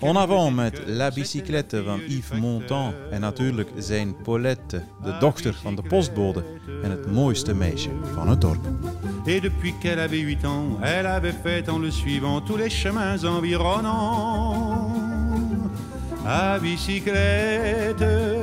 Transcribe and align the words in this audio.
En 0.00 0.16
avant 0.16 0.54
met 0.54 0.82
La 0.86 1.10
Bicyclette 1.10 1.76
le 1.76 1.82
van 1.82 2.00
Yves 2.08 2.38
Montand 2.40 2.94
en 3.10 3.20
natuurlijk 3.20 3.70
zijn 3.78 4.16
Paulette, 4.22 4.82
de 5.02 5.16
dochter 5.20 5.54
van 5.54 5.74
de 5.74 5.82
postbode 5.82 6.44
en 6.82 6.90
het 6.90 7.12
mooiste 7.12 7.54
meisje 7.54 7.90
van 8.14 8.28
het 8.28 8.40
dorp. 8.40 8.66
Et 9.26 9.42
depuis 9.42 9.74
qu'elle 9.80 10.00
avait 10.00 10.20
8 10.20 10.44
ans, 10.44 10.80
elle 10.80 11.06
avait 11.06 11.34
fait 11.42 11.68
en 11.68 11.80
le 11.80 11.90
suivant 11.90 12.44
tous 12.44 12.58
les 12.58 12.70
chemins 12.70 13.24
environnants. 13.24 14.88
À 16.24 16.58
bicyclette. 16.58 18.37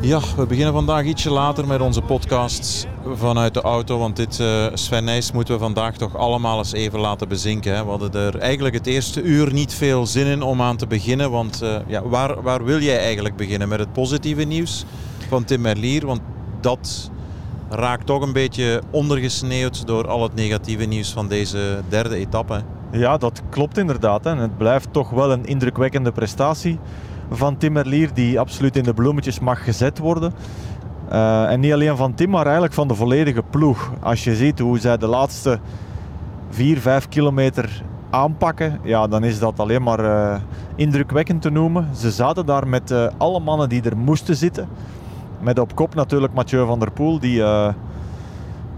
Ja, 0.00 0.20
we 0.36 0.46
beginnen 0.46 0.72
vandaag 0.72 1.04
ietsje 1.04 1.30
later 1.30 1.66
met 1.66 1.80
onze 1.80 2.02
podcast 2.02 2.86
vanuit 3.14 3.54
de 3.54 3.60
auto. 3.60 3.98
Want 3.98 4.16
dit 4.16 4.40
eh 4.40 4.66
Sven 4.74 5.04
Nijs 5.04 5.32
moeten 5.32 5.54
we 5.54 5.60
vandaag 5.60 5.96
toch 5.96 6.16
allemaal 6.16 6.58
eens 6.58 6.72
even 6.72 7.00
laten 7.00 7.28
bezinken. 7.28 7.74
Hè. 7.74 7.84
We 7.84 7.90
hadden 7.90 8.12
er 8.12 8.38
eigenlijk 8.38 8.74
het 8.74 8.86
eerste 8.86 9.22
uur 9.22 9.52
niet 9.52 9.74
veel 9.74 10.06
zin 10.06 10.26
in 10.26 10.42
om 10.42 10.62
aan 10.62 10.76
te 10.76 10.86
beginnen. 10.86 11.30
Want 11.30 11.62
eh, 11.62 11.76
ja, 11.86 12.02
waar, 12.02 12.42
waar 12.42 12.64
wil 12.64 12.80
jij 12.80 12.98
eigenlijk 12.98 13.36
beginnen? 13.36 13.68
Met 13.68 13.78
het 13.78 13.92
positieve 13.92 14.42
nieuws 14.42 14.84
van 15.28 15.44
Tim 15.44 15.60
Merlier? 15.60 16.06
Want 16.06 16.20
dat 16.60 17.10
raakt 17.68 18.06
toch 18.06 18.22
een 18.22 18.32
beetje 18.32 18.82
ondergesneeuwd 18.90 19.86
door 19.86 20.08
al 20.08 20.22
het 20.22 20.34
negatieve 20.34 20.84
nieuws 20.84 21.12
van 21.12 21.28
deze 21.28 21.82
derde 21.88 22.16
etappe. 22.16 22.62
Ja, 22.92 23.16
dat 23.16 23.42
klopt 23.50 23.78
inderdaad. 23.78 24.24
Hè. 24.24 24.36
Het 24.36 24.58
blijft 24.58 24.92
toch 24.92 25.10
wel 25.10 25.32
een 25.32 25.46
indrukwekkende 25.46 26.12
prestatie 26.12 26.78
van 27.30 27.56
Tim 27.56 27.72
Merlier, 27.72 28.10
die 28.14 28.40
absoluut 28.40 28.76
in 28.76 28.82
de 28.82 28.94
bloemetjes 28.94 29.40
mag 29.40 29.64
gezet 29.64 29.98
worden. 29.98 30.32
Eh, 31.08 31.50
en 31.50 31.60
niet 31.60 31.72
alleen 31.72 31.96
van 31.96 32.14
Tim, 32.14 32.30
maar 32.30 32.44
eigenlijk 32.44 32.74
van 32.74 32.88
de 32.88 32.94
volledige 32.94 33.42
ploeg. 33.50 33.92
Als 34.00 34.24
je 34.24 34.36
ziet 34.36 34.58
hoe 34.58 34.78
zij 34.78 34.96
de 34.96 35.06
laatste 35.06 35.58
4, 36.50 36.78
5 36.78 37.08
kilometer 37.08 37.82
aanpakken, 38.10 38.80
ja, 38.82 39.06
dan 39.06 39.24
is 39.24 39.38
dat 39.38 39.60
alleen 39.60 39.82
maar 39.82 40.04
eh, 40.04 40.40
indrukwekkend 40.74 41.42
te 41.42 41.50
noemen. 41.50 41.88
Ze 41.96 42.10
zaten 42.10 42.46
daar 42.46 42.68
met 42.68 42.90
eh, 42.90 43.06
alle 43.16 43.40
mannen 43.40 43.68
die 43.68 43.82
er 43.82 43.96
moesten 43.96 44.36
zitten. 44.36 44.68
Met 45.40 45.58
op 45.58 45.74
kop 45.74 45.94
natuurlijk 45.94 46.34
Mathieu 46.34 46.66
van 46.66 46.78
der 46.78 46.90
Poel, 46.90 47.18
die, 47.18 47.36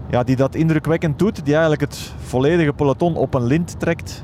ja, 0.09 0.23
die 0.25 0.35
dat 0.35 0.55
indrukwekkend 0.55 1.19
doet. 1.19 1.45
Die 1.45 1.53
eigenlijk 1.53 1.81
het 1.81 2.13
volledige 2.17 2.73
peloton 2.73 3.15
op 3.15 3.33
een 3.33 3.43
lint 3.43 3.79
trekt. 3.79 4.23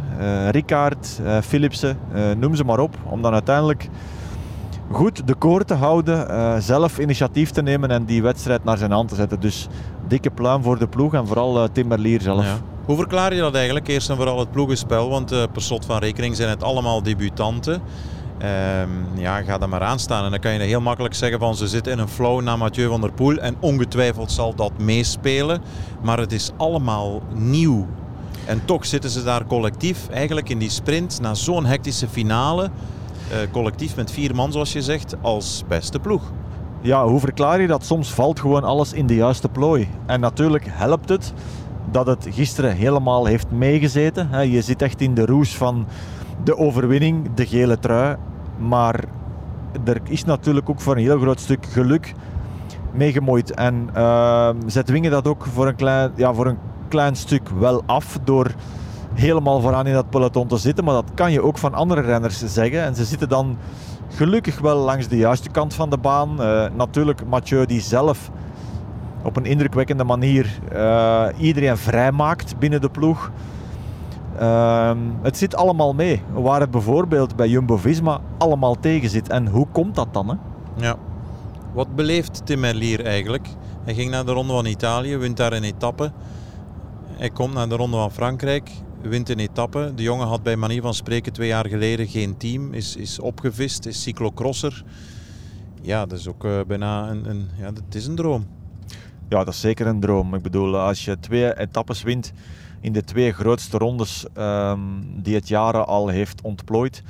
Ricard, 0.51 1.21
Philipsen, 1.41 1.97
noem 2.37 2.55
ze 2.55 2.63
maar 2.63 2.79
op. 2.79 2.95
Om 3.03 3.21
dan 3.21 3.33
uiteindelijk 3.33 3.89
goed 4.91 5.27
de 5.27 5.35
koor 5.35 5.63
te 5.63 5.73
houden, 5.73 6.29
eh, 6.29 6.55
zelf 6.59 6.99
initiatief 6.99 7.49
te 7.49 7.61
nemen 7.61 7.89
en 7.89 8.05
die 8.05 8.21
wedstrijd 8.21 8.63
naar 8.63 8.77
zijn 8.77 8.91
hand 8.91 9.09
te 9.09 9.15
zetten. 9.15 9.39
Dus 9.39 9.67
dikke 10.07 10.29
pluim 10.29 10.63
voor 10.63 10.79
de 10.79 10.87
ploeg 10.87 11.13
en 11.13 11.27
vooral 11.27 11.63
eh, 11.63 11.69
Tim 11.71 12.19
zelf. 12.19 12.45
Hoe 12.85 12.95
verklaar 12.95 13.33
je 13.33 13.41
dat 13.41 13.55
eigenlijk? 13.55 13.87
Eerst 13.87 14.09
en 14.09 14.15
vooral 14.15 14.39
het 14.39 14.51
ploegenspel, 14.51 15.09
want 15.09 15.31
eh, 15.31 15.43
per 15.51 15.61
slot 15.61 15.85
van 15.85 15.97
rekening 15.97 16.35
zijn 16.35 16.49
het 16.49 16.63
allemaal 16.63 17.03
debutanten. 17.03 17.81
Ehm, 18.37 18.89
ja, 19.13 19.41
ga 19.41 19.59
er 19.59 19.69
maar 19.69 19.83
aan 19.83 19.99
staan. 19.99 20.25
En 20.25 20.31
dan 20.31 20.39
kan 20.39 20.53
je 20.53 20.59
heel 20.59 20.81
makkelijk 20.81 21.13
zeggen 21.13 21.39
van 21.39 21.55
ze 21.55 21.67
zitten 21.67 21.91
in 21.91 21.99
een 21.99 22.07
flow 22.07 22.41
na 22.41 22.55
Mathieu 22.55 22.87
van 22.87 23.01
der 23.01 23.11
Poel. 23.11 23.37
En 23.37 23.55
ongetwijfeld 23.59 24.31
zal 24.31 24.55
dat 24.55 24.71
meespelen. 24.77 25.61
Maar 26.01 26.17
het 26.17 26.31
is 26.31 26.51
allemaal 26.57 27.21
nieuw. 27.33 27.87
En 28.45 28.61
toch 28.65 28.85
zitten 28.85 29.09
ze 29.09 29.23
daar 29.23 29.45
collectief 29.45 30.09
eigenlijk 30.09 30.49
in 30.49 30.57
die 30.57 30.69
sprint 30.69 31.19
na 31.21 31.33
zo'n 31.33 31.65
hectische 31.65 32.07
finale. 32.07 32.69
Eh, 33.31 33.37
collectief 33.51 33.95
met 33.95 34.11
vier 34.11 34.35
man 34.35 34.51
zoals 34.51 34.73
je 34.73 34.81
zegt, 34.81 35.15
als 35.21 35.63
beste 35.67 35.99
ploeg. 35.99 36.21
Ja, 36.81 37.07
hoe 37.07 37.19
verklaar 37.19 37.61
je 37.61 37.67
dat? 37.67 37.85
Soms 37.85 38.13
valt 38.13 38.39
gewoon 38.39 38.63
alles 38.63 38.93
in 38.93 39.07
de 39.07 39.15
juiste 39.15 39.49
plooi. 39.49 39.87
En 40.05 40.19
natuurlijk 40.19 40.65
helpt 40.67 41.09
het 41.09 41.33
dat 41.91 42.07
het 42.07 42.27
gisteren 42.29 42.75
helemaal 42.75 43.25
heeft 43.25 43.51
meegezeten. 43.51 44.49
Je 44.51 44.61
zit 44.61 44.81
echt 44.81 45.01
in 45.01 45.13
de 45.13 45.25
roes 45.25 45.57
van 45.57 45.85
de 46.43 46.57
overwinning, 46.57 47.33
de 47.33 47.45
gele 47.45 47.79
trui. 47.79 48.15
Maar 48.57 49.03
er 49.83 50.01
is 50.03 50.23
natuurlijk 50.23 50.69
ook 50.69 50.81
voor 50.81 50.95
een 50.95 51.01
heel 51.01 51.19
groot 51.19 51.39
stuk 51.39 51.65
geluk 51.65 52.13
meegemoeid. 52.91 53.53
En 53.53 53.89
uh, 53.95 54.49
zij 54.65 54.83
dwingen 54.83 55.11
dat 55.11 55.27
ook 55.27 55.45
voor 55.45 55.67
een, 55.67 55.75
klein, 55.75 56.11
ja, 56.15 56.33
voor 56.33 56.45
een 56.45 56.57
klein 56.87 57.15
stuk 57.15 57.49
wel 57.49 57.83
af 57.85 58.19
door 58.23 58.51
helemaal 59.19 59.61
vooraan 59.61 59.87
in 59.87 59.93
dat 59.93 60.09
peloton 60.09 60.47
te 60.47 60.57
zitten. 60.57 60.83
Maar 60.83 60.93
dat 60.93 61.11
kan 61.13 61.31
je 61.31 61.41
ook 61.41 61.57
van 61.57 61.73
andere 61.73 62.01
renners 62.01 62.45
zeggen. 62.45 62.83
En 62.83 62.95
ze 62.95 63.05
zitten 63.05 63.29
dan 63.29 63.57
gelukkig 64.09 64.59
wel 64.59 64.77
langs 64.77 65.07
de 65.07 65.17
juiste 65.17 65.49
kant 65.49 65.73
van 65.73 65.89
de 65.89 65.97
baan. 65.97 66.35
Uh, 66.39 66.65
natuurlijk 66.75 67.25
Mathieu 67.25 67.65
die 67.65 67.81
zelf 67.81 68.31
op 69.23 69.37
een 69.37 69.45
indrukwekkende 69.45 70.03
manier 70.03 70.59
uh, 70.73 71.25
iedereen 71.37 71.77
vrijmaakt 71.77 72.59
binnen 72.59 72.81
de 72.81 72.89
ploeg. 72.89 73.31
Uh, 74.41 74.91
het 75.21 75.37
zit 75.37 75.55
allemaal 75.55 75.93
mee. 75.93 76.21
Waar 76.33 76.59
het 76.59 76.71
bijvoorbeeld 76.71 77.35
bij 77.35 77.47
Jumbo-Visma 77.47 78.19
allemaal 78.37 78.79
tegen 78.79 79.09
zit. 79.09 79.29
En 79.29 79.47
hoe 79.47 79.67
komt 79.71 79.95
dat 79.95 80.07
dan? 80.11 80.29
Hè? 80.29 80.35
Ja. 80.85 80.95
Wat 81.73 81.95
beleeft 81.95 82.45
Tim 82.45 82.59
Merlier 82.59 83.05
eigenlijk? 83.05 83.47
Hij 83.83 83.93
ging 83.93 84.11
naar 84.11 84.25
de 84.25 84.31
Ronde 84.31 84.53
van 84.53 84.65
Italië, 84.65 85.17
wint 85.17 85.37
daar 85.37 85.53
een 85.53 85.63
etappe. 85.63 86.11
Hij 87.11 87.29
komt 87.29 87.53
naar 87.53 87.69
de 87.69 87.75
Ronde 87.75 87.97
van 87.97 88.11
Frankrijk, 88.11 88.71
wint 89.07 89.29
een 89.29 89.39
etappe. 89.39 89.91
De 89.95 90.03
jongen 90.03 90.27
had 90.27 90.43
bij 90.43 90.55
manier 90.55 90.81
van 90.81 90.93
spreken 90.93 91.33
twee 91.33 91.47
jaar 91.47 91.67
geleden 91.67 92.07
geen 92.07 92.37
team, 92.37 92.73
is, 92.73 92.95
is 92.95 93.19
opgevist, 93.19 93.85
is 93.85 94.01
cyclocrosser. 94.01 94.83
Ja, 95.81 96.05
dat 96.05 96.19
is 96.19 96.27
ook 96.27 96.43
uh, 96.43 96.59
bijna 96.67 97.09
een, 97.09 97.29
een, 97.29 97.49
ja, 97.57 97.65
het 97.65 97.95
is 97.95 98.07
een 98.07 98.15
droom. 98.15 98.47
Ja, 99.29 99.43
dat 99.43 99.53
is 99.53 99.59
zeker 99.59 99.87
een 99.87 99.99
droom. 99.99 100.33
Ik 100.33 100.41
bedoel, 100.41 100.77
als 100.77 101.05
je 101.05 101.19
twee 101.19 101.57
etappes 101.59 102.03
wint 102.03 102.31
in 102.81 102.93
de 102.93 103.03
twee 103.03 103.33
grootste 103.33 103.77
rondes 103.77 104.25
um, 104.37 105.21
die 105.21 105.35
het 105.35 105.47
jaren 105.47 105.87
al 105.87 106.07
heeft 106.07 106.41
ontplooid, 106.41 107.03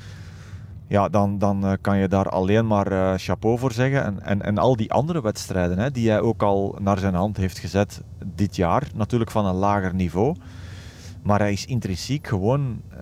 ja, 0.86 1.08
dan, 1.08 1.38
dan 1.38 1.64
uh, 1.64 1.72
kan 1.80 1.98
je 1.98 2.08
daar 2.08 2.28
alleen 2.28 2.66
maar 2.66 2.92
uh, 2.92 3.12
chapeau 3.16 3.58
voor 3.58 3.72
zeggen. 3.72 4.04
En, 4.04 4.22
en, 4.22 4.42
en 4.42 4.58
al 4.58 4.76
die 4.76 4.92
andere 4.92 5.22
wedstrijden 5.22 5.78
hè, 5.78 5.90
die 5.90 6.08
hij 6.08 6.20
ook 6.20 6.42
al 6.42 6.76
naar 6.80 6.98
zijn 6.98 7.14
hand 7.14 7.36
heeft 7.36 7.58
gezet 7.58 8.02
dit 8.34 8.56
jaar, 8.56 8.88
natuurlijk 8.94 9.30
van 9.30 9.46
een 9.46 9.54
lager 9.54 9.94
niveau. 9.94 10.36
Maar 11.22 11.38
hij 11.38 11.52
is 11.52 11.64
intrinsiek 11.64 12.26
gewoon 12.26 12.80
uh, 12.92 12.98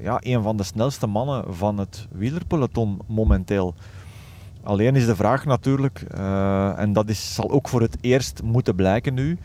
ja, 0.00 0.18
een 0.20 0.42
van 0.42 0.56
de 0.56 0.62
snelste 0.62 1.06
mannen 1.06 1.54
van 1.54 1.78
het 1.78 2.06
wielerpeloton 2.10 2.98
momenteel. 3.06 3.74
Alleen 4.62 4.96
is 4.96 5.06
de 5.06 5.16
vraag 5.16 5.44
natuurlijk, 5.44 6.04
uh, 6.14 6.78
en 6.78 6.92
dat 6.92 7.08
is, 7.08 7.34
zal 7.34 7.50
ook 7.50 7.68
voor 7.68 7.80
het 7.80 7.96
eerst 8.00 8.42
moeten 8.42 8.74
blijken 8.74 9.14
nu, 9.14 9.38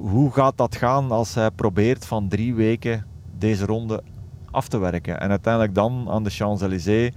hoe 0.00 0.32
gaat 0.32 0.56
dat 0.56 0.76
gaan 0.76 1.10
als 1.10 1.34
hij 1.34 1.50
probeert 1.50 2.06
van 2.06 2.28
drie 2.28 2.54
weken 2.54 3.06
deze 3.38 3.66
ronde 3.66 4.02
af 4.50 4.68
te 4.68 4.78
werken 4.78 5.20
en 5.20 5.30
uiteindelijk 5.30 5.74
dan 5.74 6.06
aan 6.08 6.22
de 6.22 6.30
Champs-Élysées 6.30 7.12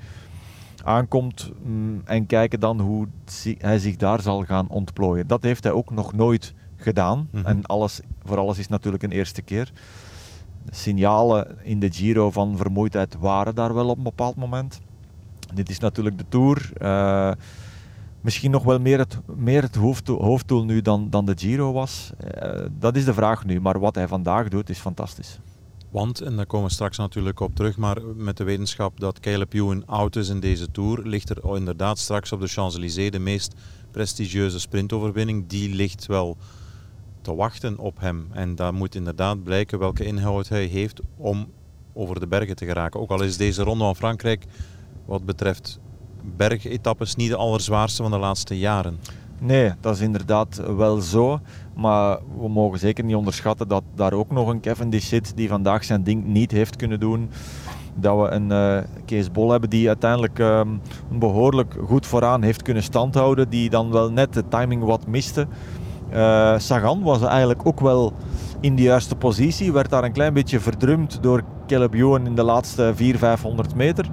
aankomt 0.84 1.52
mm, 1.64 2.02
en 2.06 2.26
kijken 2.26 2.60
dan 2.60 2.80
hoe 2.80 3.08
hij 3.58 3.80
zich 3.80 3.96
daar 3.96 4.22
zal 4.22 4.44
gaan 4.44 4.70
ontplooien. 4.70 5.28
Dat 5.28 5.44
heeft 5.44 5.64
hij 5.64 5.74
ook 5.74 5.92
nog 5.92 6.14
nooit 6.14 6.54
gedaan 6.80 7.28
Mhm. 7.32 7.46
en 7.46 7.66
alles, 7.66 8.00
voor 8.24 8.38
alles 8.38 8.58
is 8.58 8.68
natuurlijk 8.68 9.04
een 9.04 9.12
eerste 9.12 9.42
keer. 9.42 9.72
De 10.66 10.76
signalen 10.76 11.58
in 11.64 11.80
de 11.80 11.92
Giro 11.92 12.32
van 12.32 12.58
vermoeidheid 12.58 13.16
waren 13.20 13.56
daar 13.56 13.74
wel 13.74 13.90
op 13.90 13.98
een 13.98 14.04
bepaald 14.04 14.36
moment. 14.36 14.80
Dit 15.54 15.70
is 15.70 15.80
natuurlijk 15.80 16.18
de 16.18 16.26
Tour. 16.30 16.72
Uh, 16.82 17.32
misschien 18.22 18.52
nog 18.52 18.64
wel 18.64 18.80
meer 18.80 18.98
het, 18.98 19.20
meer 19.36 19.62
het 19.62 19.76
hoofddoel, 19.76 20.24
hoofddoel 20.24 20.66
nu 20.66 20.82
dan, 20.82 21.10
dan 21.10 21.26
de 21.26 21.34
Giro 21.38 21.72
was. 21.72 22.12
Uh, 22.44 22.66
dat 22.80 22.96
is 22.96 23.06
de 23.06 23.14
vraag 23.14 23.46
nu. 23.46 23.62
Maar 23.62 23.80
wat 23.80 23.96
hij 23.96 24.08
vandaag 24.08 24.48
doet 24.48 24.70
is 24.70 24.78
fantastisch. 24.80 25.40
Want, 25.90 26.22
en 26.22 26.36
daar 26.36 26.46
komen 26.46 26.68
we 26.68 26.74
straks 26.74 26.98
natuurlijk 26.98 27.40
op 27.40 27.56
terug, 27.56 27.78
maar 27.78 27.98
met 28.16 28.38
de 28.38 28.44
wetenschap 28.44 29.00
dat 29.00 29.20
Caleb 29.20 29.54
Ewan 29.54 29.86
oud 29.86 30.16
is 30.16 30.30
in 30.30 30.40
deze 30.40 30.72
Tour, 30.72 31.08
ligt 31.08 31.30
er 31.30 31.56
inderdaad 31.56 31.98
straks 32.00 32.32
op 32.32 32.40
de 32.40 32.48
Champs-Élysées 32.48 33.12
de 33.12 33.20
meest 33.20 33.54
prestigieuze 33.92 34.60
sprintoverwinning. 34.60 35.48
Die 35.48 35.76
ligt 35.76 36.06
wel 36.06 36.38
te 37.22 37.36
wachten 37.36 37.78
op 37.78 38.00
hem. 38.00 38.28
En 38.32 38.56
daar 38.56 38.74
moet 38.74 38.96
inderdaad 38.96 39.44
blijken 39.44 39.80
welke 39.80 40.06
inhoud 40.06 40.48
hij 40.48 40.66
heeft 40.66 41.02
om 41.18 41.48
over 41.94 42.20
de 42.20 42.28
bergen 42.28 42.56
te 42.56 42.66
geraken. 42.66 43.00
Ook 43.00 43.12
al 43.12 43.24
is 43.24 43.38
deze 43.38 43.64
ronde 43.64 43.84
van 43.84 43.96
Frankrijk 43.96 44.46
wat 45.06 45.26
betreft 45.26 45.80
bergetappes 46.38 47.16
niet 47.16 47.30
de 47.30 47.36
allerzwaarste 47.36 48.02
van 48.02 48.12
de 48.12 48.18
laatste 48.18 48.58
jaren. 48.58 49.00
Nee, 49.40 49.72
dat 49.80 49.96
is 49.96 50.02
inderdaad 50.02 50.62
wel 50.76 51.02
zo. 51.02 51.40
Maar 51.76 52.20
we 52.40 52.50
mogen 52.50 52.80
zeker 52.80 53.04
niet 53.04 53.16
onderschatten 53.16 53.68
dat 53.68 53.84
daar 53.96 54.14
ook 54.14 54.32
nog 54.32 54.48
een 54.48 54.62
Cavendish 54.62 55.08
zit 55.08 55.32
die 55.36 55.48
vandaag 55.48 55.84
zijn 55.84 56.04
ding 56.04 56.26
niet 56.26 56.52
heeft 56.52 56.76
kunnen 56.76 57.00
doen. 57.00 57.30
Dat 57.96 58.22
we 58.22 58.28
een 58.30 58.50
uh, 58.50 58.78
Kees 59.06 59.32
Bol 59.32 59.52
hebben 59.52 59.70
die 59.70 59.88
uiteindelijk 59.88 60.40
um, 60.40 60.82
behoorlijk 61.12 61.76
goed 61.86 62.06
vooraan 62.06 62.42
heeft 62.42 62.62
kunnen 62.62 62.84
standhouden. 62.84 63.50
Die 63.50 63.70
dan 63.70 63.92
wel 63.92 64.12
net 64.12 64.34
de 64.34 64.48
timing 64.48 64.84
wat 64.84 65.08
miste. 65.08 65.48
Uh, 66.14 66.54
Sagan 66.58 67.02
was 67.02 67.22
eigenlijk 67.22 67.66
ook 67.66 67.80
wel 67.80 68.14
in 68.60 68.76
de 68.76 68.82
juiste 68.82 69.16
positie. 69.16 69.74
Werd 69.74 69.90
daar 69.90 70.04
een 70.04 70.12
klein 70.12 70.34
beetje 70.34 70.60
verdrumd 70.60 71.18
door 71.22 71.44
Caleb 71.68 71.94
Ewan 71.94 72.26
in 72.26 72.36
de 72.36 72.44
laatste 72.44 72.92
400, 72.96 73.20
500 73.20 73.76
meter. 73.76 74.06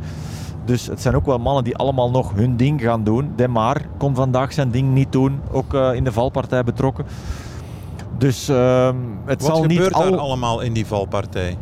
Dus 0.65 0.87
het 0.87 1.03
zijn 1.03 1.15
ook 1.15 1.27
wel 1.27 1.39
mannen 1.39 1.65
die 1.65 1.77
allemaal 1.77 2.11
nog 2.11 2.35
hun 2.35 2.57
ding 2.57 2.81
gaan 2.81 3.05
doen. 3.05 3.33
Demar 3.37 3.81
kon 3.99 4.15
vandaag 4.15 4.53
zijn 4.53 4.71
ding 4.71 4.93
niet 4.93 5.13
doen, 5.13 5.41
ook 5.51 5.75
uh, 5.75 5.95
in 5.95 6.05
de 6.05 6.13
valpartij 6.13 6.65
betrokken. 6.65 7.05
Dus 8.19 8.49
uh, 8.49 8.91
het 9.25 9.43
wat 9.43 9.57
zal 9.57 9.65
niet 9.65 9.73
gebeurt 9.73 9.95
al... 9.95 10.11
daar 10.11 10.19
allemaal 10.19 10.61
in 10.61 10.73
die 10.73 10.87
valpartij? 10.87 11.57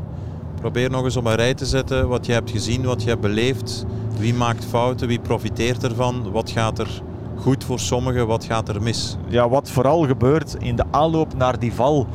Probeer 0.61 0.91
nog 0.91 1.05
eens 1.05 1.17
op 1.17 1.25
een 1.25 1.35
rij 1.35 1.55
te 1.55 1.67
zetten 1.67 2.09
wat 2.09 2.27
je 2.27 2.33
hebt 2.33 2.51
gezien, 2.51 2.85
wat 2.85 3.03
je 3.03 3.09
hebt 3.09 3.21
beleefd. 3.21 3.85
Wie 4.19 4.35
maakt 4.35 4.65
fouten, 4.65 5.09
wie 5.09 5.21
profiteert 5.21 5.85
ervan, 5.85 6.31
wat 6.33 6.51
gaat 6.51 6.79
er 6.79 7.03
goed 7.45 7.65
voor 7.65 7.81
sommigen, 7.81 8.27
wat 8.27 8.45
gaat 8.45 8.69
er 8.69 8.83
mis? 8.83 9.17
Ja, 9.27 9.49
wat 9.49 9.71
vooral 9.71 10.07
gebeurt 10.07 10.57
in 10.59 10.77
de 10.77 10.85
aanloop 10.91 11.37
naar 11.37 11.59
die 11.59 11.73
val 11.73 12.07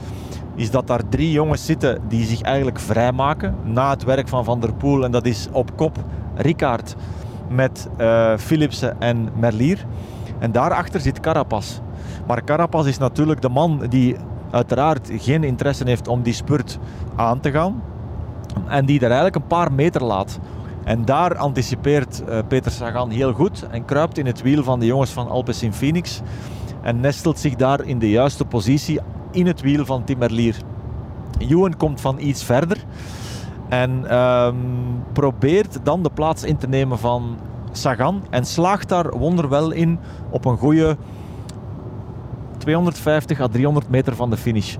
is 0.55 0.71
dat 0.71 0.87
daar 0.87 1.09
drie 1.09 1.31
jongens 1.31 1.65
zitten 1.65 2.01
die 2.07 2.25
zich 2.25 2.41
eigenlijk 2.41 2.79
vrijmaken 2.79 3.55
na 3.63 3.89
het 3.89 4.03
werk 4.03 4.27
van 4.27 4.43
Van 4.43 4.59
der 4.59 4.73
Poel. 4.73 5.03
En 5.03 5.11
dat 5.11 5.25
is 5.25 5.47
op 5.51 5.77
kop 5.77 5.97
Ricard 6.35 6.95
met 7.49 7.87
uh, 7.97 8.37
Philipsen 8.37 9.01
en 9.01 9.29
Merlier. 9.35 9.85
En 10.39 10.51
daarachter 10.51 10.99
zit 10.99 11.19
Carapaz. 11.19 11.79
Maar 12.27 12.43
Carapaz 12.43 12.87
is 12.87 12.97
natuurlijk 12.97 13.41
de 13.41 13.49
man 13.49 13.85
die 13.89 14.15
uiteraard 14.51 15.09
geen 15.13 15.43
interesse 15.43 15.83
heeft 15.85 16.07
om 16.07 16.21
die 16.21 16.33
spurt 16.33 16.79
aan 17.15 17.39
te 17.39 17.51
gaan. 17.51 17.83
En 18.67 18.85
die 18.85 18.97
er 18.97 19.05
eigenlijk 19.05 19.35
een 19.35 19.47
paar 19.47 19.71
meter 19.71 20.03
laat. 20.03 20.39
En 20.83 21.05
daar 21.05 21.37
anticipeert 21.37 22.23
uh, 22.29 22.37
Peter 22.47 22.71
Sagan 22.71 23.09
heel 23.09 23.33
goed 23.33 23.67
en 23.71 23.85
kruipt 23.85 24.17
in 24.17 24.25
het 24.25 24.41
wiel 24.41 24.63
van 24.63 24.79
de 24.79 24.85
jongens 24.85 25.11
van 25.11 25.29
Alpecin 25.29 25.73
Phoenix. 25.73 26.21
En 26.81 26.99
nestelt 26.99 27.39
zich 27.39 27.55
daar 27.55 27.85
in 27.85 27.99
de 27.99 28.09
juiste 28.09 28.45
positie 28.45 28.99
in 29.31 29.47
het 29.47 29.61
wiel 29.61 29.85
van 29.85 30.03
Tim 30.03 30.17
Merlier. 30.17 30.55
Ewan 31.37 31.77
komt 31.77 32.01
van 32.01 32.19
iets 32.19 32.43
verder. 32.43 32.77
En 33.69 34.17
um, 34.17 35.03
probeert 35.13 35.79
dan 35.83 36.03
de 36.03 36.09
plaats 36.09 36.43
in 36.43 36.57
te 36.57 36.67
nemen 36.67 36.99
van 36.99 37.37
Sagan. 37.71 38.23
En 38.29 38.45
slaagt 38.45 38.89
daar 38.89 39.17
wonderwel 39.17 39.71
in 39.71 39.99
op 40.29 40.45
een 40.45 40.57
goede 40.57 40.97
250 42.57 43.39
à 43.39 43.47
300 43.47 43.89
meter 43.89 44.15
van 44.15 44.29
de 44.29 44.37
finish. 44.37 44.75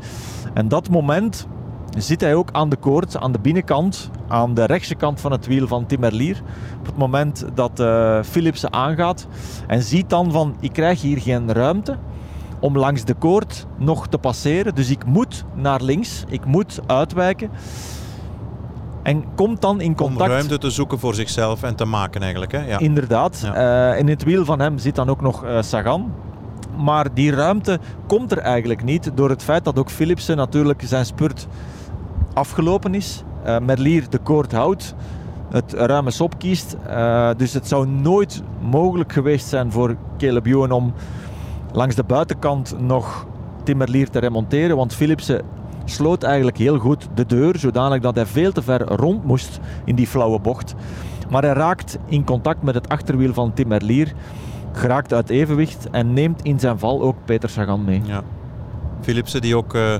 En 0.53 0.67
dat 0.67 0.89
moment 0.89 1.47
zit 1.97 2.21
hij 2.21 2.35
ook 2.35 2.49
aan 2.51 2.69
de 2.69 2.75
koord, 2.75 3.17
aan 3.17 3.31
de 3.31 3.39
binnenkant, 3.39 4.09
aan 4.27 4.53
de 4.53 4.65
rechtse 4.65 4.95
kant 4.95 5.21
van 5.21 5.31
het 5.31 5.47
wiel 5.47 5.67
van 5.67 5.85
Tim 5.85 5.99
Merlier. 5.99 6.41
Op 6.79 6.85
het 6.85 6.97
moment 6.97 7.45
dat 7.53 7.79
uh, 7.79 8.23
Philipsen 8.23 8.73
aangaat. 8.73 9.27
En 9.67 9.83
ziet 9.83 10.09
dan 10.09 10.31
van, 10.31 10.55
ik 10.59 10.73
krijg 10.73 11.01
hier 11.01 11.21
geen 11.21 11.53
ruimte 11.53 11.97
om 12.59 12.77
langs 12.77 13.03
de 13.03 13.13
koord 13.13 13.65
nog 13.77 14.07
te 14.07 14.17
passeren. 14.17 14.75
Dus 14.75 14.89
ik 14.89 15.05
moet 15.05 15.45
naar 15.55 15.81
links, 15.81 16.23
ik 16.27 16.45
moet 16.45 16.79
uitwijken. 16.87 17.49
En 19.03 19.23
komt 19.35 19.61
dan 19.61 19.81
in 19.81 19.95
contact... 19.95 20.29
Om 20.29 20.35
ruimte 20.35 20.57
te 20.57 20.69
zoeken 20.69 20.99
voor 20.99 21.15
zichzelf 21.15 21.63
en 21.63 21.75
te 21.75 21.85
maken 21.85 22.21
eigenlijk. 22.21 22.51
Hè? 22.51 22.65
Ja. 22.65 22.79
Inderdaad. 22.79 23.41
Ja. 23.43 23.91
Uh, 23.91 23.99
in 23.99 24.07
het 24.07 24.23
wiel 24.23 24.45
van 24.45 24.59
hem 24.59 24.77
zit 24.77 24.95
dan 24.95 25.09
ook 25.09 25.21
nog 25.21 25.43
uh, 25.43 25.61
Sagan. 25.61 26.11
Maar 26.77 27.13
die 27.13 27.31
ruimte 27.31 27.79
komt 28.07 28.31
er 28.31 28.37
eigenlijk 28.37 28.83
niet 28.83 29.11
door 29.15 29.29
het 29.29 29.43
feit 29.43 29.63
dat 29.63 29.79
ook 29.79 29.89
Philipsen 29.89 30.37
natuurlijk 30.37 30.81
zijn 30.85 31.05
spurt 31.05 31.47
afgelopen 32.39 32.93
is. 32.93 33.23
Uh, 33.45 33.59
Merlier 33.59 34.09
de 34.09 34.17
koord 34.17 34.51
houdt, 34.51 34.95
het 35.49 35.73
ruime 35.73 36.11
sop 36.11 36.37
kiest. 36.37 36.77
dus 37.37 37.53
het 37.53 37.67
zou 37.67 37.87
nooit 37.87 38.43
mogelijk 38.61 39.13
geweest 39.13 39.47
zijn 39.47 39.71
voor 39.71 39.95
Caleb 40.17 40.45
Ewan 40.45 40.71
om 40.71 40.93
langs 41.71 41.95
de 41.95 42.03
buitenkant 42.03 42.75
nog 42.79 43.27
Timmerlier 43.63 44.09
te 44.09 44.19
remonteren. 44.19 44.75
Want 44.75 44.93
Philipsen 44.93 45.41
sloot 45.85 46.23
eigenlijk 46.23 46.57
heel 46.57 46.77
goed 46.77 47.07
de 47.13 47.25
deur, 47.25 47.57
zodanig 47.57 48.01
dat 48.01 48.15
hij 48.15 48.25
veel 48.25 48.51
te 48.51 48.61
ver 48.61 48.81
rond 48.81 49.23
moest 49.23 49.59
in 49.85 49.95
die 49.95 50.07
flauwe 50.07 50.39
bocht. 50.39 50.75
Maar 51.29 51.43
hij 51.43 51.53
raakt 51.53 51.97
in 52.05 52.23
contact 52.23 52.61
met 52.61 52.75
het 52.75 52.89
achterwiel 52.89 53.33
van 53.33 53.53
Timmerlier, 53.53 54.13
geraakt 54.71 55.13
uit 55.13 55.29
evenwicht 55.29 55.87
en 55.91 56.13
neemt 56.13 56.43
in 56.43 56.59
zijn 56.59 56.79
val 56.79 57.01
ook 57.01 57.15
Peter 57.25 57.49
Sagan 57.49 57.83
mee. 57.83 58.01
Ja. 58.05 58.21
Philipsen 59.01 59.41
die 59.41 59.57
ook 59.57 59.75
uh, 59.75 59.95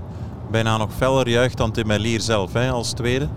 bijna 0.51 0.77
nog 0.77 0.93
feller 0.93 1.29
juicht 1.29 1.57
dan 1.57 1.71
Timmerlier 1.71 2.21
zelf 2.21 2.53
hè, 2.53 2.69
als 2.69 2.91
tweede. 2.91 3.27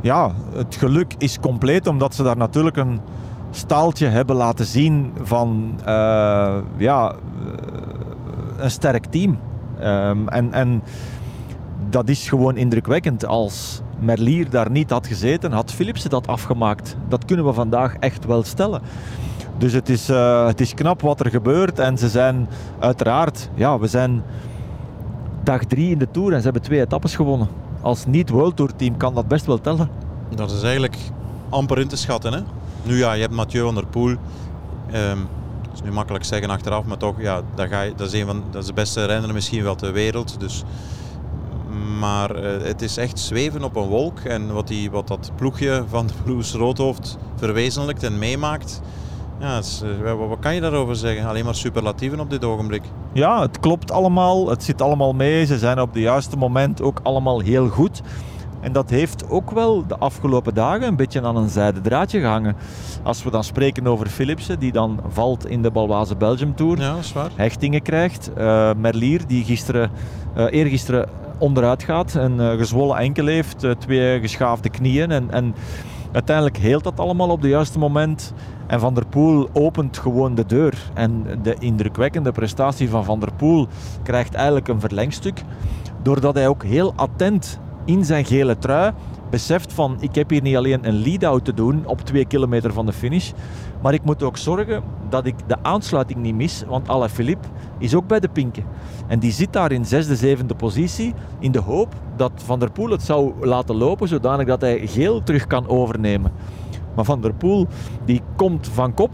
Ja, 0.00 0.32
het 0.54 0.76
geluk 0.76 1.14
is 1.18 1.40
compleet 1.40 1.86
omdat 1.86 2.14
ze 2.14 2.22
daar 2.22 2.36
natuurlijk 2.36 2.76
een 2.76 3.00
staaltje 3.50 4.06
hebben 4.06 4.36
laten 4.36 4.64
zien 4.64 5.12
van 5.22 5.78
uh, 5.80 6.56
ja, 6.76 7.14
een 8.56 8.70
sterk 8.70 9.04
team. 9.04 9.38
Um, 9.82 10.28
en, 10.28 10.52
en 10.52 10.82
dat 11.90 12.08
is 12.08 12.28
gewoon 12.28 12.56
indrukwekkend. 12.56 13.26
Als 13.26 13.80
Merlier 13.98 14.50
daar 14.50 14.70
niet 14.70 14.90
had 14.90 15.06
gezeten, 15.06 15.52
had 15.52 15.72
Philipsen 15.72 16.10
dat 16.10 16.26
afgemaakt. 16.26 16.96
Dat 17.08 17.24
kunnen 17.24 17.44
we 17.44 17.52
vandaag 17.52 17.96
echt 17.96 18.24
wel 18.24 18.42
stellen. 18.42 18.80
Dus 19.58 19.72
het 19.72 19.88
is, 19.88 20.10
uh, 20.10 20.46
het 20.46 20.60
is 20.60 20.74
knap 20.74 21.00
wat 21.00 21.20
er 21.20 21.30
gebeurt. 21.30 21.78
En 21.78 21.98
ze 21.98 22.08
zijn 22.08 22.48
uiteraard, 22.78 23.50
ja, 23.54 23.78
we 23.78 23.86
zijn 23.86 24.22
dag 25.44 25.64
drie 25.64 25.90
in 25.90 25.98
de 25.98 26.10
Tour 26.10 26.32
en 26.32 26.38
ze 26.38 26.44
hebben 26.44 26.62
twee 26.62 26.80
etappes 26.80 27.14
gewonnen. 27.14 27.48
Als 27.80 28.06
niet-World 28.06 28.56
Tour 28.56 28.76
team 28.76 28.96
kan 28.96 29.14
dat 29.14 29.28
best 29.28 29.46
wel 29.46 29.60
tellen. 29.60 29.88
Dat 30.34 30.50
is 30.50 30.62
eigenlijk 30.62 30.96
amper 31.48 31.78
in 31.78 31.88
te 31.88 31.96
schatten. 31.96 32.32
Hè? 32.32 32.40
Nu 32.82 32.98
ja, 32.98 33.12
je 33.12 33.20
hebt 33.20 33.34
Mathieu 33.34 33.64
van 33.64 33.74
der 33.74 33.86
Poel. 33.86 34.16
Dat 34.90 35.72
is 35.74 35.82
nu 35.82 35.92
makkelijk 35.92 36.24
zeggen 36.24 36.50
achteraf, 36.50 36.84
maar 36.84 36.96
toch, 36.96 37.20
ja, 37.20 37.42
dat, 37.54 37.68
ga 37.68 37.80
je, 37.80 37.92
is 37.98 38.12
een 38.12 38.26
van, 38.26 38.42
dat 38.50 38.62
is 38.62 38.68
de 38.68 38.74
beste 38.74 39.04
renner 39.04 39.32
misschien 39.32 39.62
wel 39.62 39.74
ter 39.74 39.92
wereld. 39.92 40.40
Dus, 40.40 40.64
maar 41.98 42.44
uh, 42.44 42.62
het 42.62 42.82
is 42.82 42.96
echt 42.96 43.18
zweven 43.18 43.64
op 43.64 43.76
een 43.76 43.88
wolk. 43.88 44.18
En 44.18 44.52
wat, 44.52 44.68
die, 44.68 44.90
wat 44.90 45.08
dat 45.08 45.30
ploegje 45.34 45.84
van 45.88 46.08
Blues 46.24 46.52
Roodhoofd 46.52 47.18
verwezenlijkt 47.36 48.02
en 48.02 48.18
meemaakt. 48.18 48.80
Ja, 49.40 49.60
uh, 49.84 50.12
wat, 50.12 50.28
wat 50.28 50.38
kan 50.38 50.54
je 50.54 50.60
daarover 50.60 50.96
zeggen? 50.96 51.28
Alleen 51.28 51.44
maar 51.44 51.54
superlatieven 51.54 52.20
op 52.20 52.30
dit 52.30 52.44
ogenblik. 52.44 52.82
Ja, 53.14 53.40
het 53.40 53.60
klopt 53.60 53.90
allemaal. 53.90 54.48
Het 54.48 54.62
zit 54.62 54.82
allemaal 54.82 55.12
mee. 55.12 55.46
Ze 55.46 55.58
zijn 55.58 55.80
op 55.80 55.94
het 55.94 56.02
juiste 56.02 56.36
moment 56.36 56.82
ook 56.82 57.00
allemaal 57.02 57.40
heel 57.40 57.68
goed. 57.68 58.02
En 58.60 58.72
dat 58.72 58.90
heeft 58.90 59.30
ook 59.30 59.50
wel 59.50 59.86
de 59.86 59.96
afgelopen 59.98 60.54
dagen 60.54 60.86
een 60.86 60.96
beetje 60.96 61.22
aan 61.22 61.36
een 61.36 61.48
zijde 61.48 61.80
draadje 61.80 62.20
gehangen. 62.20 62.56
Als 63.02 63.22
we 63.22 63.30
dan 63.30 63.44
spreken 63.44 63.86
over 63.86 64.06
Philipsen, 64.06 64.58
die 64.58 64.72
dan 64.72 65.00
valt 65.08 65.46
in 65.46 65.62
de 65.62 65.70
Balwaze 65.70 66.16
Belgium 66.16 66.54
Tour. 66.54 66.80
Ja, 66.80 66.94
dat 66.94 67.04
is 67.04 67.12
waar. 67.12 67.30
Hechtingen 67.34 67.82
krijgt. 67.82 68.30
Uh, 68.38 68.70
Merlier, 68.76 69.26
die 69.26 69.44
gisteren, 69.44 69.90
uh, 70.36 70.44
eergisteren 70.50 71.08
onderuit 71.38 71.82
gaat. 71.82 72.14
Een 72.14 72.40
uh, 72.40 72.50
gezwollen 72.50 72.96
enkel 72.96 73.26
heeft, 73.26 73.66
twee 73.78 74.20
geschaafde 74.20 74.68
knieën. 74.68 75.10
En, 75.10 75.30
en 75.30 75.54
uiteindelijk 76.14 76.56
heelt 76.56 76.84
dat 76.84 77.00
allemaal 77.00 77.28
op 77.28 77.40
het 77.40 77.50
juiste 77.50 77.78
moment. 77.78 78.32
En 78.66 78.80
Van 78.80 78.94
der 78.94 79.06
Poel 79.06 79.48
opent 79.52 79.98
gewoon 79.98 80.34
de 80.34 80.46
deur. 80.46 80.90
En 80.94 81.24
de 81.42 81.56
indrukwekkende 81.58 82.32
prestatie 82.32 82.90
van 82.90 83.04
Van 83.04 83.20
der 83.20 83.32
Poel 83.32 83.68
krijgt 84.02 84.34
eigenlijk 84.34 84.68
een 84.68 84.80
verlengstuk. 84.80 85.42
Doordat 86.02 86.34
hij 86.34 86.48
ook 86.48 86.62
heel 86.64 86.92
attent 86.96 87.60
in 87.84 88.04
zijn 88.04 88.24
gele 88.24 88.58
trui 88.58 88.92
beseft 89.30 89.72
van 89.72 89.96
ik 90.00 90.14
heb 90.14 90.30
hier 90.30 90.42
niet 90.42 90.56
alleen 90.56 90.86
een 90.88 91.02
lead-out 91.02 91.44
te 91.44 91.54
doen 91.54 91.86
op 91.86 92.00
twee 92.00 92.24
kilometer 92.24 92.72
van 92.72 92.86
de 92.86 92.92
finish, 92.92 93.32
maar 93.84 93.94
ik 93.94 94.04
moet 94.04 94.22
ook 94.22 94.36
zorgen 94.36 94.82
dat 95.08 95.26
ik 95.26 95.34
de 95.46 95.56
aansluiting 95.62 96.18
niet 96.18 96.34
mis, 96.34 96.64
want 96.68 96.88
Alaphilippe 96.88 97.48
is 97.78 97.94
ook 97.94 98.06
bij 98.06 98.20
de 98.20 98.28
pinken. 98.28 98.64
En 99.06 99.18
die 99.18 99.32
zit 99.32 99.52
daar 99.52 99.72
in 99.72 99.84
zesde, 99.84 100.16
zevende 100.16 100.54
positie 100.54 101.14
in 101.38 101.52
de 101.52 101.58
hoop 101.58 101.94
dat 102.16 102.32
Van 102.34 102.58
der 102.58 102.70
Poel 102.70 102.90
het 102.90 103.02
zou 103.02 103.46
laten 103.46 103.74
lopen 103.74 104.08
zodanig 104.08 104.46
dat 104.46 104.60
hij 104.60 104.86
geel 104.86 105.22
terug 105.22 105.46
kan 105.46 105.68
overnemen. 105.68 106.32
Maar 106.94 107.04
Van 107.04 107.20
der 107.20 107.34
Poel 107.34 107.66
die 108.04 108.20
komt 108.36 108.68
van 108.68 108.94
kop 108.94 109.10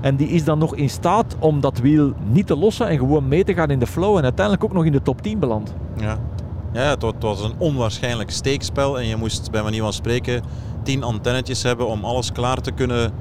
en 0.00 0.16
die 0.16 0.28
is 0.28 0.44
dan 0.44 0.58
nog 0.58 0.74
in 0.74 0.90
staat 0.90 1.36
om 1.38 1.60
dat 1.60 1.78
wiel 1.78 2.12
niet 2.30 2.46
te 2.46 2.56
lossen 2.56 2.88
en 2.88 2.98
gewoon 2.98 3.28
mee 3.28 3.44
te 3.44 3.54
gaan 3.54 3.70
in 3.70 3.78
de 3.78 3.86
flow 3.86 4.16
en 4.16 4.22
uiteindelijk 4.22 4.64
ook 4.64 4.72
nog 4.72 4.84
in 4.84 4.92
de 4.92 5.02
top 5.02 5.22
10 5.22 5.38
beland. 5.38 5.74
Ja, 5.96 6.18
ja, 6.72 6.90
het, 6.90 7.02
het 7.02 7.22
was 7.22 7.44
een 7.44 7.54
onwaarschijnlijk 7.58 8.30
steekspel 8.30 8.98
en 8.98 9.06
je 9.06 9.16
moest 9.16 9.50
bij 9.50 9.62
manier 9.62 9.82
van 9.82 9.92
spreken 9.92 10.42
tien 10.82 11.02
antennetjes 11.02 11.62
hebben 11.62 11.86
om 11.86 12.04
alles 12.04 12.32
klaar 12.32 12.60
te 12.60 12.70
kunnen 12.70 13.12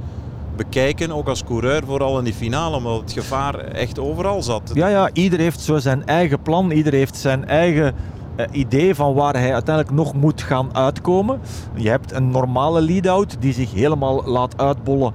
bekijken, 0.56 1.12
ook 1.12 1.28
als 1.28 1.44
coureur, 1.44 1.84
vooral 1.86 2.18
in 2.18 2.24
die 2.24 2.34
finale, 2.34 2.76
omdat 2.76 3.00
het 3.02 3.12
gevaar 3.12 3.58
echt 3.58 4.00
overal 4.00 4.44
zat. 4.44 4.72
Ja, 4.74 4.88
ja, 4.88 5.10
ieder 5.14 5.40
heeft 5.40 5.60
zo 5.60 5.78
zijn 5.78 6.06
eigen 6.06 6.42
plan, 6.42 6.72
ieder 6.72 6.94
heeft 6.94 7.18
zijn 7.18 7.48
eigen 7.48 7.96
eh, 8.36 8.46
idee 8.52 8.96
van 8.96 9.14
waar 9.14 9.34
hij 9.34 9.54
uiteindelijk 9.54 9.96
nog 9.96 10.14
moet 10.14 10.42
gaan 10.42 10.76
uitkomen. 10.76 11.40
Je 11.76 11.90
hebt 11.90 12.12
een 12.12 12.30
normale 12.30 12.82
lead-out 12.82 13.38
die 13.40 13.54
zich 13.54 13.74
helemaal 13.74 14.24
laat 14.26 14.62
uitbollen 14.62 15.14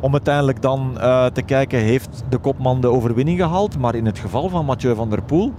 om 0.00 0.12
uiteindelijk 0.12 0.62
dan 0.62 0.94
uh, 0.96 1.26
te 1.26 1.42
kijken, 1.42 1.78
heeft 1.78 2.22
de 2.28 2.38
kopman 2.38 2.80
de 2.80 2.88
overwinning 2.88 3.38
gehaald? 3.38 3.78
Maar 3.78 3.94
in 3.94 4.06
het 4.06 4.18
geval 4.18 4.48
van 4.48 4.64
Mathieu 4.64 4.94
van 4.94 5.10
der 5.10 5.22
Poel 5.22 5.52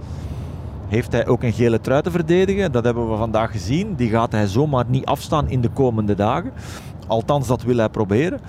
heeft 0.88 1.12
hij 1.12 1.26
ook 1.26 1.42
een 1.42 1.52
gele 1.52 1.80
trui 1.80 2.02
te 2.02 2.10
verdedigen. 2.10 2.72
Dat 2.72 2.84
hebben 2.84 3.10
we 3.10 3.16
vandaag 3.16 3.50
gezien. 3.50 3.94
Die 3.94 4.10
gaat 4.10 4.32
hij 4.32 4.46
zomaar 4.46 4.84
niet 4.88 5.04
afstaan 5.04 5.48
in 5.48 5.60
de 5.60 5.68
komende 5.68 6.14
dagen. 6.14 6.52
Althans, 7.06 7.46
dat 7.46 7.62
wil 7.62 7.76
hij 7.76 7.88
proberen. 7.88 8.40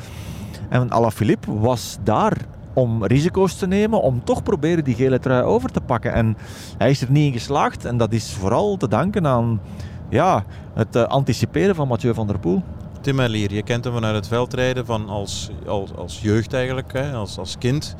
En 0.70 0.92
Alaphilippe 0.92 1.60
was 1.60 1.98
daar 2.04 2.38
om 2.74 3.06
risico's 3.06 3.56
te 3.56 3.68
nemen, 3.68 4.02
om 4.02 4.24
toch 4.24 4.44
proberen 4.44 4.84
die 4.84 4.96
gele 4.96 5.20
trui 5.20 5.44
over 5.44 5.72
te 5.72 5.82
pakken. 5.82 6.14
En 6.14 6.38
hij 6.78 6.90
is 6.90 7.02
er 7.02 7.12
niet 7.12 7.26
in 7.26 7.40
geslaagd. 7.40 7.86
En 7.86 7.98
dat 7.98 8.12
is 8.12 8.34
vooral 8.34 8.78
te 8.78 8.88
danken 8.88 9.28
aan 9.28 9.62
ja, 10.10 10.46
het 10.74 10.96
uh, 10.96 11.04
anticiperen 11.04 11.76
van 11.76 11.88
Mathieu 11.88 12.14
van 12.14 12.28
der 12.28 12.40
Poel. 12.40 12.64
Tim 13.02 13.16
Merlier, 13.16 13.54
je 13.54 13.64
kent 13.64 13.84
hem 13.84 13.94
vanuit 13.94 14.16
het 14.16 14.28
veldrijden 14.28 14.86
van 14.86 15.10
als, 15.10 15.50
als, 15.68 15.96
als 15.96 16.22
jeugd 16.22 16.54
eigenlijk, 16.54 16.94
hè, 16.94 17.14
als, 17.14 17.38
als 17.38 17.58
kind. 17.58 17.96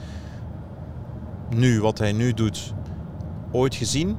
Nu, 1.50 1.82
wat 1.82 1.98
hij 1.98 2.12
nu 2.12 2.34
doet, 2.34 2.74
ooit 3.52 3.76
gezien? 3.76 4.10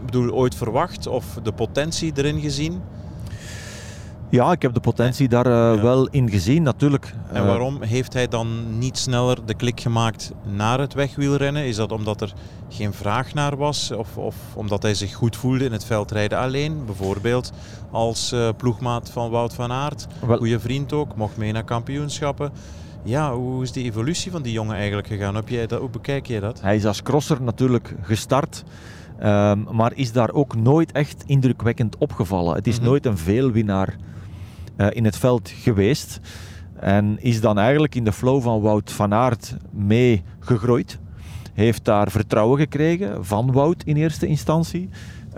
Ik 0.00 0.06
bedoel, 0.06 0.30
ooit 0.30 0.54
verwacht 0.54 1.06
of 1.06 1.38
de 1.42 1.52
potentie 1.52 2.12
erin 2.14 2.40
gezien? 2.40 2.82
Ja, 4.28 4.52
ik 4.52 4.62
heb 4.62 4.74
de 4.74 4.80
potentie 4.80 5.28
daar 5.28 5.46
uh, 5.46 5.82
wel 5.82 6.08
in 6.08 6.30
gezien, 6.30 6.62
natuurlijk. 6.62 7.14
En 7.32 7.36
eh, 7.36 7.46
waarom 7.46 7.82
heeft 7.82 8.12
hij 8.12 8.28
dan 8.28 8.78
niet 8.78 8.98
sneller 8.98 9.46
de 9.46 9.54
klik 9.54 9.80
gemaakt 9.80 10.32
naar 10.42 10.80
het 10.80 10.94
wegwielrennen? 10.94 11.66
Is 11.66 11.76
dat 11.76 11.92
omdat 11.92 12.20
er 12.20 12.32
geen 12.68 12.92
vraag 12.92 13.34
naar 13.34 13.56
was? 13.56 13.90
Of, 13.90 14.16
of 14.16 14.36
omdat 14.54 14.82
hij 14.82 14.94
zich 14.94 15.14
goed 15.14 15.36
voelde 15.36 15.64
in 15.64 15.72
het 15.72 15.84
veldrijden 15.84 16.38
alleen? 16.38 16.84
Bijvoorbeeld 16.86 17.52
als 17.90 18.32
uh, 18.32 18.48
ploegmaat 18.56 19.10
van 19.10 19.30
Wout 19.30 19.54
van 19.54 19.72
Aert. 19.72 20.06
Goede 20.26 20.60
vriend 20.60 20.92
ook, 20.92 21.16
mocht 21.16 21.36
mee 21.36 21.52
naar 21.52 21.64
kampioenschappen. 21.64 22.52
Ja, 23.02 23.34
hoe 23.34 23.62
is 23.62 23.72
de 23.72 23.82
evolutie 23.82 24.30
van 24.30 24.42
die 24.42 24.52
jongen 24.52 24.76
eigenlijk 24.76 25.06
gegaan? 25.06 25.34
Heb 25.34 25.48
jij 25.48 25.66
dat, 25.66 25.80
hoe 25.80 25.90
bekijk 25.90 26.26
jij 26.26 26.40
dat? 26.40 26.60
Hij 26.60 26.76
is 26.76 26.86
als 26.86 27.02
crosser 27.02 27.42
natuurlijk 27.42 27.94
gestart. 28.02 28.64
Um, 29.22 29.66
maar 29.70 29.92
is 29.94 30.12
daar 30.12 30.32
ook 30.32 30.56
nooit 30.56 30.92
echt 30.92 31.24
indrukwekkend 31.26 31.96
opgevallen. 31.98 32.54
Het 32.54 32.66
is 32.66 32.74
mm 32.74 32.80
-hmm. 32.80 32.88
nooit 32.88 33.06
een 33.06 33.18
veelwinnaar 33.18 33.96
uh, 34.76 34.86
in 34.90 35.04
het 35.04 35.16
veld 35.16 35.48
geweest. 35.48 36.20
En 36.80 37.16
is 37.20 37.40
dan 37.40 37.58
eigenlijk 37.58 37.94
in 37.94 38.04
de 38.04 38.12
flow 38.12 38.42
van 38.42 38.60
Wout 38.60 38.92
van 38.92 39.14
Aert 39.14 39.56
mee 39.70 40.22
gegroeid. 40.40 40.98
Heeft 41.54 41.84
daar 41.84 42.10
vertrouwen 42.10 42.58
gekregen 42.58 43.24
van 43.24 43.52
Wout 43.52 43.82
in 43.84 43.96
eerste 43.96 44.26
instantie. 44.26 44.88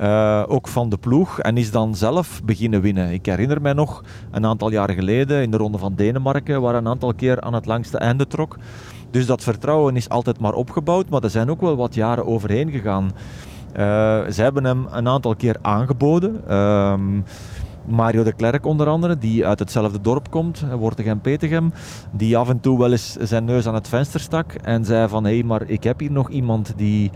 Uh, 0.00 0.42
ook 0.46 0.68
van 0.68 0.88
de 0.88 0.96
ploeg 0.96 1.40
en 1.40 1.56
is 1.56 1.70
dan 1.70 1.94
zelf 1.94 2.40
beginnen 2.44 2.80
winnen. 2.80 3.12
Ik 3.12 3.26
herinner 3.26 3.60
mij 3.60 3.72
nog 3.72 4.04
een 4.30 4.46
aantal 4.46 4.70
jaren 4.70 4.94
geleden 4.94 5.42
in 5.42 5.50
de 5.50 5.56
Ronde 5.56 5.78
van 5.78 5.94
Denemarken, 5.94 6.60
waar 6.60 6.74
een 6.74 6.88
aantal 6.88 7.14
keer 7.14 7.40
aan 7.40 7.54
het 7.54 7.66
langste 7.66 7.98
einde 7.98 8.26
trok. 8.26 8.56
Dus 9.10 9.26
dat 9.26 9.42
vertrouwen 9.42 9.96
is 9.96 10.08
altijd 10.08 10.40
maar 10.40 10.52
opgebouwd, 10.52 11.08
maar 11.08 11.22
er 11.22 11.30
zijn 11.30 11.50
ook 11.50 11.60
wel 11.60 11.76
wat 11.76 11.94
jaren 11.94 12.26
overheen 12.26 12.70
gegaan. 12.70 13.10
Uh, 13.76 14.28
ze 14.28 14.42
hebben 14.42 14.64
hem 14.64 14.86
een 14.90 15.08
aantal 15.08 15.36
keer 15.36 15.56
aangeboden. 15.62 16.40
Uh, 16.48 16.94
Mario 17.88 18.22
de 18.22 18.32
Klerk 18.32 18.66
onder 18.66 18.86
andere, 18.86 19.18
die 19.18 19.46
uit 19.46 19.58
hetzelfde 19.58 20.00
dorp 20.00 20.30
komt, 20.30 20.64
Wortegem-Petegem, 20.78 21.72
die 22.12 22.36
af 22.36 22.48
en 22.48 22.60
toe 22.60 22.78
wel 22.78 22.92
eens 22.92 23.12
zijn 23.12 23.44
neus 23.44 23.66
aan 23.66 23.74
het 23.74 23.88
venster 23.88 24.20
stak 24.20 24.52
en 24.52 24.84
zei 24.84 25.08
van 25.08 25.24
hé, 25.24 25.32
hey, 25.32 25.42
maar 25.42 25.62
ik 25.68 25.84
heb 25.84 26.00
hier 26.00 26.12
nog 26.12 26.30
iemand 26.30 26.72
die 26.76 27.10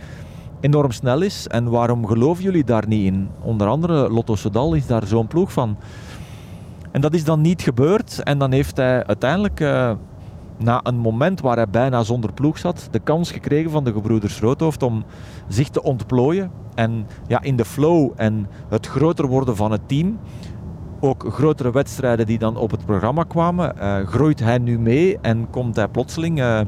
enorm 0.60 0.90
snel 0.90 1.20
is 1.20 1.46
en 1.48 1.70
waarom 1.70 2.06
geloven 2.06 2.44
jullie 2.44 2.64
daar 2.64 2.86
niet 2.86 3.06
in? 3.06 3.28
Onder 3.42 3.66
andere 3.66 4.10
Lotto 4.10 4.36
Soudal 4.36 4.74
is 4.74 4.86
daar 4.86 5.06
zo'n 5.06 5.26
ploeg 5.26 5.52
van. 5.52 5.76
En 6.90 7.00
dat 7.00 7.14
is 7.14 7.24
dan 7.24 7.40
niet 7.40 7.62
gebeurd 7.62 8.22
en 8.22 8.38
dan 8.38 8.52
heeft 8.52 8.76
hij 8.76 9.06
uiteindelijk 9.06 9.60
uh, 9.60 9.92
na 10.56 10.80
een 10.82 10.98
moment 10.98 11.40
waar 11.40 11.56
hij 11.56 11.68
bijna 11.68 12.02
zonder 12.02 12.32
ploeg 12.32 12.58
zat, 12.58 12.88
de 12.90 12.98
kans 12.98 13.32
gekregen 13.32 13.70
van 13.70 13.84
de 13.84 13.92
gebroeders 13.92 14.40
Roodhoofd 14.40 14.82
om 14.82 15.04
zich 15.48 15.68
te 15.68 15.82
ontplooien 15.82 16.50
en 16.74 17.06
ja, 17.26 17.42
in 17.42 17.56
de 17.56 17.64
flow 17.64 18.10
en 18.16 18.46
het 18.68 18.86
groter 18.86 19.26
worden 19.26 19.56
van 19.56 19.70
het 19.70 19.88
team 19.88 20.18
ook 21.00 21.26
grotere 21.32 21.72
wedstrijden 21.72 22.26
die 22.26 22.38
dan 22.38 22.56
op 22.56 22.70
het 22.70 22.86
programma 22.86 23.22
kwamen, 23.22 23.74
uh, 23.78 24.06
groeit 24.06 24.40
hij 24.40 24.58
nu 24.58 24.78
mee 24.78 25.18
en 25.20 25.50
komt 25.50 25.76
hij 25.76 25.88
plotseling 25.88 26.38
uh, 26.38 26.60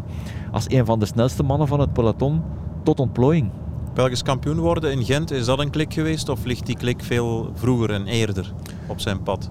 als 0.52 0.64
een 0.68 0.84
van 0.84 0.98
de 0.98 1.06
snelste 1.06 1.42
mannen 1.42 1.68
van 1.68 1.80
het 1.80 1.92
peloton 1.92 2.42
tot 2.82 3.00
ontplooiing. 3.00 3.50
Belgisch 3.94 4.22
kampioen 4.22 4.58
worden 4.58 4.92
in 4.92 5.04
Gent, 5.04 5.30
is 5.30 5.44
dat 5.44 5.58
een 5.58 5.70
klik 5.70 5.92
geweest 5.92 6.28
of 6.28 6.44
ligt 6.44 6.66
die 6.66 6.76
klik 6.76 7.02
veel 7.02 7.50
vroeger 7.54 7.90
en 7.90 8.06
eerder 8.06 8.52
op 8.86 9.00
zijn 9.00 9.22
pad? 9.22 9.50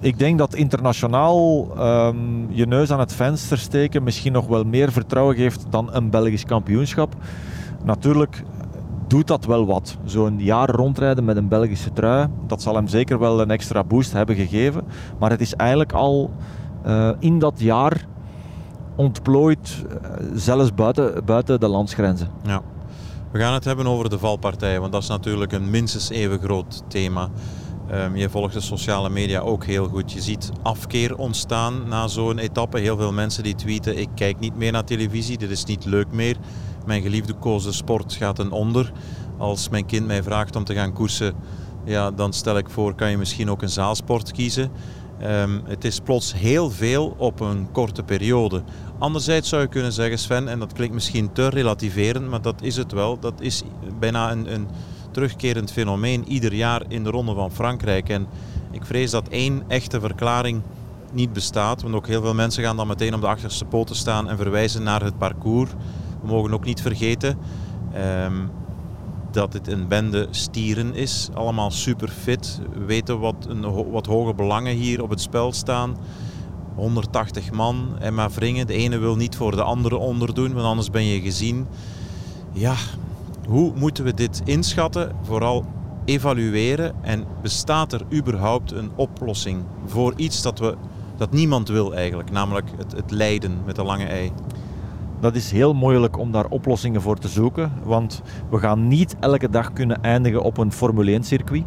Ik 0.00 0.18
denk 0.18 0.38
dat 0.38 0.54
internationaal 0.54 1.68
um, 1.78 2.46
je 2.50 2.66
neus 2.66 2.90
aan 2.90 2.98
het 2.98 3.12
venster 3.12 3.58
steken 3.58 4.02
misschien 4.02 4.32
nog 4.32 4.46
wel 4.46 4.64
meer 4.64 4.92
vertrouwen 4.92 5.36
geeft 5.36 5.66
dan 5.70 5.94
een 5.94 6.10
Belgisch 6.10 6.44
kampioenschap. 6.44 7.14
Natuurlijk 7.84 8.42
doet 9.12 9.26
dat 9.26 9.44
wel 9.44 9.66
wat. 9.66 9.96
Zo'n 10.04 10.40
jaar 10.40 10.70
rondrijden 10.70 11.24
met 11.24 11.36
een 11.36 11.48
Belgische 11.48 11.92
trui, 11.92 12.28
dat 12.46 12.62
zal 12.62 12.74
hem 12.74 12.88
zeker 12.88 13.18
wel 13.18 13.40
een 13.40 13.50
extra 13.50 13.84
boost 13.84 14.12
hebben 14.12 14.36
gegeven. 14.36 14.84
Maar 15.18 15.30
het 15.30 15.40
is 15.40 15.54
eigenlijk 15.54 15.92
al 15.92 16.30
uh, 16.86 17.10
in 17.18 17.38
dat 17.38 17.54
jaar 17.56 18.06
ontplooid, 18.96 19.84
uh, 19.86 20.30
zelfs 20.34 20.74
buiten, 20.74 21.24
buiten 21.24 21.60
de 21.60 21.68
landsgrenzen. 21.68 22.28
Ja. 22.44 22.62
We 23.32 23.38
gaan 23.38 23.54
het 23.54 23.64
hebben 23.64 23.86
over 23.86 24.10
de 24.10 24.18
valpartijen, 24.18 24.80
want 24.80 24.92
dat 24.92 25.02
is 25.02 25.08
natuurlijk 25.08 25.52
een 25.52 25.70
minstens 25.70 26.10
even 26.10 26.38
groot 26.38 26.82
thema. 26.88 27.28
Um, 27.92 28.16
je 28.16 28.30
volgt 28.30 28.54
de 28.54 28.60
sociale 28.60 29.10
media 29.10 29.40
ook 29.40 29.64
heel 29.64 29.88
goed. 29.88 30.12
Je 30.12 30.20
ziet 30.20 30.52
afkeer 30.62 31.16
ontstaan 31.16 31.88
na 31.88 32.08
zo'n 32.08 32.38
etappe. 32.38 32.78
Heel 32.78 32.96
veel 32.96 33.12
mensen 33.12 33.42
die 33.42 33.54
tweeten: 33.54 33.98
Ik 33.98 34.08
kijk 34.14 34.38
niet 34.38 34.56
meer 34.56 34.72
naar 34.72 34.84
televisie, 34.84 35.38
dit 35.38 35.50
is 35.50 35.64
niet 35.64 35.84
leuk 35.84 36.12
meer. 36.12 36.36
Mijn 36.86 37.02
geliefde 37.02 37.32
kozen 37.32 37.74
sport 37.74 38.12
gaat 38.12 38.38
een 38.38 38.50
onder. 38.50 38.92
Als 39.38 39.68
mijn 39.68 39.86
kind 39.86 40.06
mij 40.06 40.22
vraagt 40.22 40.56
om 40.56 40.64
te 40.64 40.74
gaan 40.74 40.92
koersen, 40.92 41.34
ja, 41.84 42.10
dan 42.10 42.32
stel 42.32 42.58
ik 42.58 42.70
voor: 42.70 42.94
kan 42.94 43.10
je 43.10 43.18
misschien 43.18 43.50
ook 43.50 43.62
een 43.62 43.68
zaalsport 43.68 44.32
kiezen? 44.32 44.70
Um, 45.22 45.62
het 45.64 45.84
is 45.84 46.00
plots 46.00 46.34
heel 46.34 46.70
veel 46.70 47.14
op 47.18 47.40
een 47.40 47.68
korte 47.72 48.02
periode. 48.02 48.62
Anderzijds 48.98 49.48
zou 49.48 49.62
je 49.62 49.68
kunnen 49.68 49.92
zeggen, 49.92 50.18
Sven, 50.18 50.48
en 50.48 50.58
dat 50.58 50.72
klinkt 50.72 50.94
misschien 50.94 51.32
te 51.32 51.48
relativerend, 51.48 52.28
maar 52.28 52.42
dat 52.42 52.62
is 52.62 52.76
het 52.76 52.92
wel. 52.92 53.18
Dat 53.18 53.40
is 53.40 53.62
bijna 53.98 54.32
een, 54.32 54.54
een 54.54 54.66
terugkerend 55.10 55.72
fenomeen 55.72 56.28
ieder 56.28 56.54
jaar 56.54 56.82
in 56.88 57.04
de 57.04 57.10
Ronde 57.10 57.34
van 57.34 57.52
Frankrijk. 57.52 58.08
En 58.08 58.26
ik 58.70 58.84
vrees 58.84 59.10
dat 59.10 59.28
één 59.28 59.62
echte 59.68 60.00
verklaring 60.00 60.62
niet 61.12 61.32
bestaat. 61.32 61.82
Want 61.82 61.94
ook 61.94 62.06
heel 62.06 62.22
veel 62.22 62.34
mensen 62.34 62.62
gaan 62.62 62.76
dan 62.76 62.86
meteen 62.86 63.14
op 63.14 63.20
de 63.20 63.26
achterste 63.26 63.64
poten 63.64 63.96
staan 63.96 64.28
en 64.28 64.36
verwijzen 64.36 64.82
naar 64.82 65.02
het 65.02 65.18
parcours. 65.18 65.70
We 66.22 66.28
mogen 66.28 66.52
ook 66.52 66.64
niet 66.64 66.82
vergeten 66.82 67.38
um, 68.24 68.50
dat 69.30 69.52
het 69.52 69.68
een 69.68 69.88
bende 69.88 70.26
stieren 70.30 70.94
is. 70.94 71.28
Allemaal 71.34 71.70
super 71.70 72.08
fit. 72.08 72.60
We 72.72 72.84
weten 72.84 73.18
wat, 73.18 73.46
een, 73.48 73.90
wat 73.90 74.06
hoge 74.06 74.34
belangen 74.34 74.74
hier 74.74 75.02
op 75.02 75.10
het 75.10 75.20
spel 75.20 75.52
staan. 75.52 75.96
180 76.74 77.52
man 77.52 77.96
en 77.98 78.14
maar 78.14 78.30
wringen. 78.30 78.66
De 78.66 78.72
ene 78.72 78.98
wil 78.98 79.16
niet 79.16 79.36
voor 79.36 79.56
de 79.56 79.62
andere 79.62 79.96
onderdoen, 79.96 80.52
want 80.52 80.66
anders 80.66 80.90
ben 80.90 81.04
je 81.04 81.20
gezien. 81.20 81.66
Ja, 82.52 82.74
hoe 83.48 83.72
moeten 83.74 84.04
we 84.04 84.14
dit 84.14 84.42
inschatten? 84.44 85.12
Vooral 85.22 85.64
evalueren 86.04 86.94
en 87.00 87.24
bestaat 87.42 87.92
er 87.92 88.02
überhaupt 88.12 88.72
een 88.72 88.90
oplossing 88.94 89.62
voor 89.86 90.12
iets 90.16 90.42
dat, 90.42 90.58
we, 90.58 90.76
dat 91.16 91.32
niemand 91.32 91.68
wil 91.68 91.94
eigenlijk, 91.94 92.30
namelijk 92.30 92.66
het, 92.76 92.92
het 92.92 93.10
lijden 93.10 93.58
met 93.64 93.76
de 93.76 93.82
lange 93.82 94.04
ei? 94.04 94.32
Dat 95.22 95.34
is 95.34 95.50
heel 95.50 95.74
moeilijk 95.74 96.18
om 96.18 96.32
daar 96.32 96.46
oplossingen 96.46 97.02
voor 97.02 97.18
te 97.18 97.28
zoeken, 97.28 97.72
want 97.84 98.22
we 98.50 98.58
gaan 98.58 98.88
niet 98.88 99.16
elke 99.20 99.50
dag 99.50 99.72
kunnen 99.72 100.02
eindigen 100.02 100.42
op 100.42 100.58
een 100.58 100.72
Formule 100.72 101.10
1 101.10 101.24
circuit. 101.24 101.64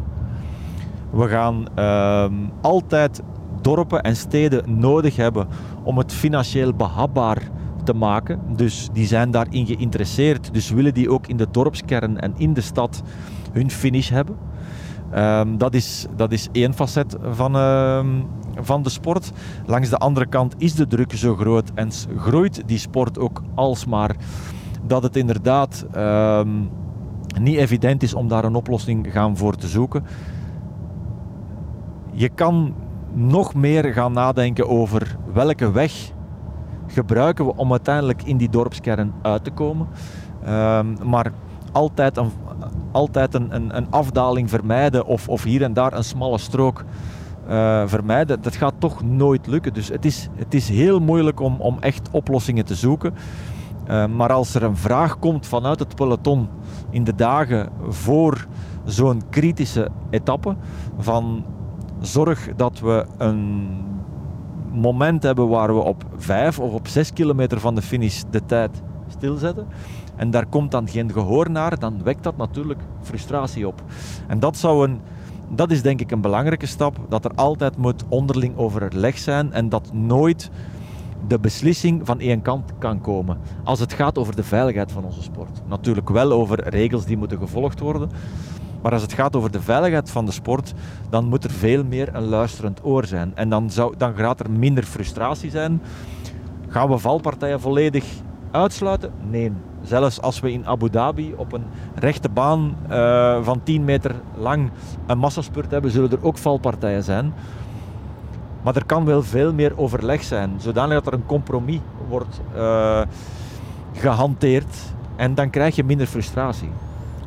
We 1.10 1.28
gaan 1.28 1.66
uh, 1.78 2.26
altijd 2.60 3.22
dorpen 3.60 4.02
en 4.02 4.16
steden 4.16 4.78
nodig 4.78 5.16
hebben 5.16 5.48
om 5.82 5.98
het 5.98 6.12
financieel 6.12 6.74
behapbaar 6.74 7.42
te 7.84 7.94
maken. 7.94 8.40
Dus 8.56 8.88
die 8.92 9.06
zijn 9.06 9.30
daarin 9.30 9.66
geïnteresseerd. 9.66 10.54
Dus 10.54 10.70
willen 10.70 10.94
die 10.94 11.10
ook 11.10 11.26
in 11.26 11.36
de 11.36 11.48
dorpskern 11.50 12.20
en 12.20 12.32
in 12.36 12.52
de 12.52 12.60
stad 12.60 13.02
hun 13.52 13.70
finish 13.70 14.10
hebben. 14.10 14.36
Um, 15.14 15.58
dat, 15.58 15.74
is, 15.74 16.06
dat 16.16 16.32
is 16.32 16.48
één 16.52 16.74
facet 16.74 17.16
van, 17.30 17.56
uh, 17.56 18.04
van 18.60 18.82
de 18.82 18.90
sport. 18.90 19.32
Langs 19.66 19.88
de 19.88 19.96
andere 19.96 20.26
kant 20.26 20.54
is 20.58 20.74
de 20.74 20.86
druk 20.86 21.12
zo 21.12 21.34
groot 21.34 21.70
en 21.74 21.90
groeit 22.16 22.62
die 22.66 22.78
sport 22.78 23.18
ook 23.18 23.42
alsmaar 23.54 24.16
dat 24.86 25.02
het 25.02 25.16
inderdaad 25.16 25.86
uh, 25.96 26.40
niet 27.40 27.56
evident 27.56 28.02
is 28.02 28.14
om 28.14 28.28
daar 28.28 28.44
een 28.44 28.54
oplossing 28.54 29.12
gaan 29.12 29.36
voor 29.36 29.56
te 29.56 29.66
zoeken. 29.66 30.04
Je 32.12 32.28
kan 32.28 32.74
nog 33.12 33.54
meer 33.54 33.84
gaan 33.92 34.12
nadenken 34.12 34.68
over 34.68 35.16
welke 35.32 35.70
weg 35.70 36.12
gebruiken 36.86 37.46
we 37.46 37.56
om 37.56 37.70
uiteindelijk 37.70 38.22
in 38.22 38.36
die 38.36 38.48
dorpskern 38.48 39.12
uit 39.22 39.44
te 39.44 39.50
komen. 39.50 39.88
Um, 40.48 40.96
maar 41.04 41.32
altijd 41.72 42.16
een, 42.16 42.30
altijd 42.92 43.34
een, 43.34 43.76
een 43.76 43.90
afdaling 43.90 44.50
vermijden 44.50 45.06
of, 45.06 45.28
of 45.28 45.42
hier 45.42 45.62
en 45.62 45.72
daar 45.72 45.92
een 45.92 46.04
smalle 46.04 46.38
strook 46.38 46.84
uh, 47.48 47.82
vermijden. 47.86 48.42
Dat 48.42 48.56
gaat 48.56 48.74
toch 48.78 49.02
nooit 49.02 49.46
lukken. 49.46 49.74
Dus 49.74 49.88
het 49.88 50.04
is, 50.04 50.28
het 50.34 50.54
is 50.54 50.68
heel 50.68 51.00
moeilijk 51.00 51.40
om, 51.40 51.60
om 51.60 51.76
echt 51.80 52.08
oplossingen 52.10 52.64
te 52.64 52.74
zoeken. 52.74 53.14
Uh, 53.88 54.06
maar 54.06 54.32
als 54.32 54.54
er 54.54 54.62
een 54.62 54.76
vraag 54.76 55.18
komt 55.18 55.46
vanuit 55.46 55.78
het 55.78 55.94
peloton 55.94 56.48
in 56.90 57.04
de 57.04 57.14
dagen 57.14 57.68
voor 57.88 58.46
zo'n 58.84 59.22
kritische 59.30 59.88
etappe, 60.10 60.56
van 60.98 61.44
zorg 62.00 62.48
dat 62.56 62.80
we 62.80 63.06
een 63.18 63.68
moment 64.72 65.22
hebben 65.22 65.48
waar 65.48 65.74
we 65.74 65.80
op 65.80 66.04
5 66.16 66.58
of 66.58 66.72
op 66.72 66.88
6 66.88 67.12
kilometer 67.12 67.60
van 67.60 67.74
de 67.74 67.82
finish 67.82 68.22
de 68.30 68.44
tijd 68.46 68.82
stilzetten. 69.08 69.66
En 70.16 70.30
daar 70.30 70.46
komt 70.46 70.70
dan 70.70 70.88
geen 70.88 71.12
gehoor 71.12 71.50
naar, 71.50 71.78
dan 71.78 72.02
wekt 72.02 72.22
dat 72.22 72.36
natuurlijk 72.36 72.80
frustratie 73.00 73.66
op. 73.66 73.82
En 74.26 74.40
dat 74.40 74.56
zou 74.56 74.88
een 74.88 75.00
dat 75.48 75.70
is 75.70 75.82
denk 75.82 76.00
ik 76.00 76.10
een 76.10 76.20
belangrijke 76.20 76.66
stap, 76.66 76.98
dat 77.08 77.24
er 77.24 77.30
altijd 77.34 77.76
moet 77.76 78.04
onderling 78.08 78.56
overleg 78.56 79.18
zijn 79.18 79.52
en 79.52 79.68
dat 79.68 79.92
nooit 79.92 80.50
de 81.28 81.38
beslissing 81.38 82.00
van 82.06 82.20
één 82.20 82.42
kant 82.42 82.72
kan 82.78 83.00
komen. 83.00 83.38
Als 83.64 83.80
het 83.80 83.92
gaat 83.92 84.18
over 84.18 84.36
de 84.36 84.42
veiligheid 84.42 84.92
van 84.92 85.04
onze 85.04 85.22
sport. 85.22 85.62
Natuurlijk 85.66 86.08
wel 86.08 86.32
over 86.32 86.68
regels 86.68 87.04
die 87.04 87.16
moeten 87.16 87.38
gevolgd 87.38 87.80
worden. 87.80 88.10
Maar 88.82 88.92
als 88.92 89.02
het 89.02 89.12
gaat 89.12 89.36
over 89.36 89.50
de 89.50 89.60
veiligheid 89.60 90.10
van 90.10 90.24
de 90.26 90.32
sport, 90.32 90.72
dan 91.10 91.24
moet 91.24 91.44
er 91.44 91.50
veel 91.50 91.84
meer 91.84 92.14
een 92.14 92.24
luisterend 92.24 92.84
oor 92.84 93.04
zijn. 93.04 93.32
En 93.34 93.48
dan, 93.48 93.70
zou, 93.70 93.94
dan 93.96 94.14
gaat 94.14 94.40
er 94.40 94.50
minder 94.50 94.84
frustratie 94.84 95.50
zijn. 95.50 95.82
Gaan 96.68 96.88
we 96.88 96.98
valpartijen 96.98 97.60
volledig 97.60 98.04
uitsluiten? 98.56 99.12
Nee. 99.30 99.52
Zelfs 99.82 100.20
als 100.20 100.40
we 100.40 100.52
in 100.52 100.66
Abu 100.66 100.90
Dhabi 100.90 101.34
op 101.36 101.52
een 101.52 101.64
rechte 101.94 102.28
baan 102.28 102.76
uh, 102.90 103.38
van 103.42 103.62
10 103.62 103.84
meter 103.84 104.14
lang 104.38 104.70
een 105.06 105.18
massaspurt 105.18 105.70
hebben, 105.70 105.90
zullen 105.90 106.10
er 106.10 106.24
ook 106.24 106.38
valpartijen 106.38 107.02
zijn. 107.02 107.34
Maar 108.62 108.76
er 108.76 108.86
kan 108.86 109.04
wel 109.04 109.22
veel 109.22 109.52
meer 109.52 109.78
overleg 109.78 110.22
zijn, 110.22 110.54
zodanig 110.58 110.94
dat 110.94 111.06
er 111.06 111.18
een 111.18 111.26
compromis 111.26 111.80
wordt 112.08 112.40
uh, 112.56 113.00
gehanteerd. 113.92 114.76
En 115.16 115.34
dan 115.34 115.50
krijg 115.50 115.76
je 115.76 115.84
minder 115.84 116.06
frustratie. 116.06 116.70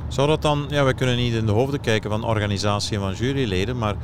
Zou 0.07 0.27
dat 0.27 0.41
dan, 0.41 0.65
ja, 0.69 0.85
we 0.85 0.93
kunnen 0.93 1.15
niet 1.15 1.33
in 1.33 1.45
de 1.45 1.51
hoofden 1.51 1.79
kijken 1.79 2.09
van 2.09 2.23
organisatie 2.23 2.95
en 2.95 3.01
van 3.01 3.13
juryleden, 3.13 3.77
maar 3.77 3.95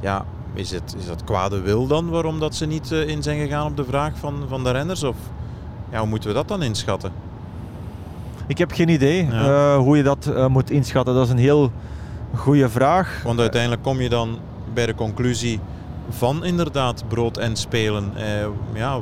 ja, 0.00 0.24
is, 0.54 0.70
het, 0.70 0.94
is 0.98 1.06
dat 1.06 1.24
kwade 1.24 1.60
wil 1.60 1.86
dan 1.86 2.08
waarom 2.08 2.40
dat 2.40 2.54
ze 2.54 2.66
niet 2.66 2.90
uh, 2.92 3.08
in 3.08 3.22
zijn 3.22 3.40
gegaan 3.40 3.66
op 3.66 3.76
de 3.76 3.84
vraag 3.84 4.18
van, 4.18 4.44
van 4.48 4.64
de 4.64 4.70
renners? 4.70 5.02
Of 5.02 5.16
ja, 5.90 5.98
hoe 5.98 6.08
moeten 6.08 6.28
we 6.28 6.34
dat 6.34 6.48
dan 6.48 6.62
inschatten? 6.62 7.12
Ik 8.46 8.58
heb 8.58 8.72
geen 8.72 8.88
idee 8.88 9.26
uh, 9.26 9.76
hoe 9.76 9.96
je 9.96 10.02
dat 10.02 10.26
uh, 10.28 10.46
moet 10.46 10.70
inschatten. 10.70 11.14
Dat 11.14 11.24
is 11.24 11.30
een 11.30 11.38
heel 11.38 11.72
goede 12.34 12.68
vraag. 12.68 13.20
Want 13.24 13.40
uiteindelijk 13.40 13.82
kom 13.82 14.00
je 14.00 14.08
dan 14.08 14.38
bij 14.74 14.86
de 14.86 14.94
conclusie 14.94 15.60
van 16.08 16.44
inderdaad 16.44 17.08
brood 17.08 17.36
en 17.36 17.56
spelen. 17.56 18.12
Uh, 18.16 18.22
ja, 18.74 19.00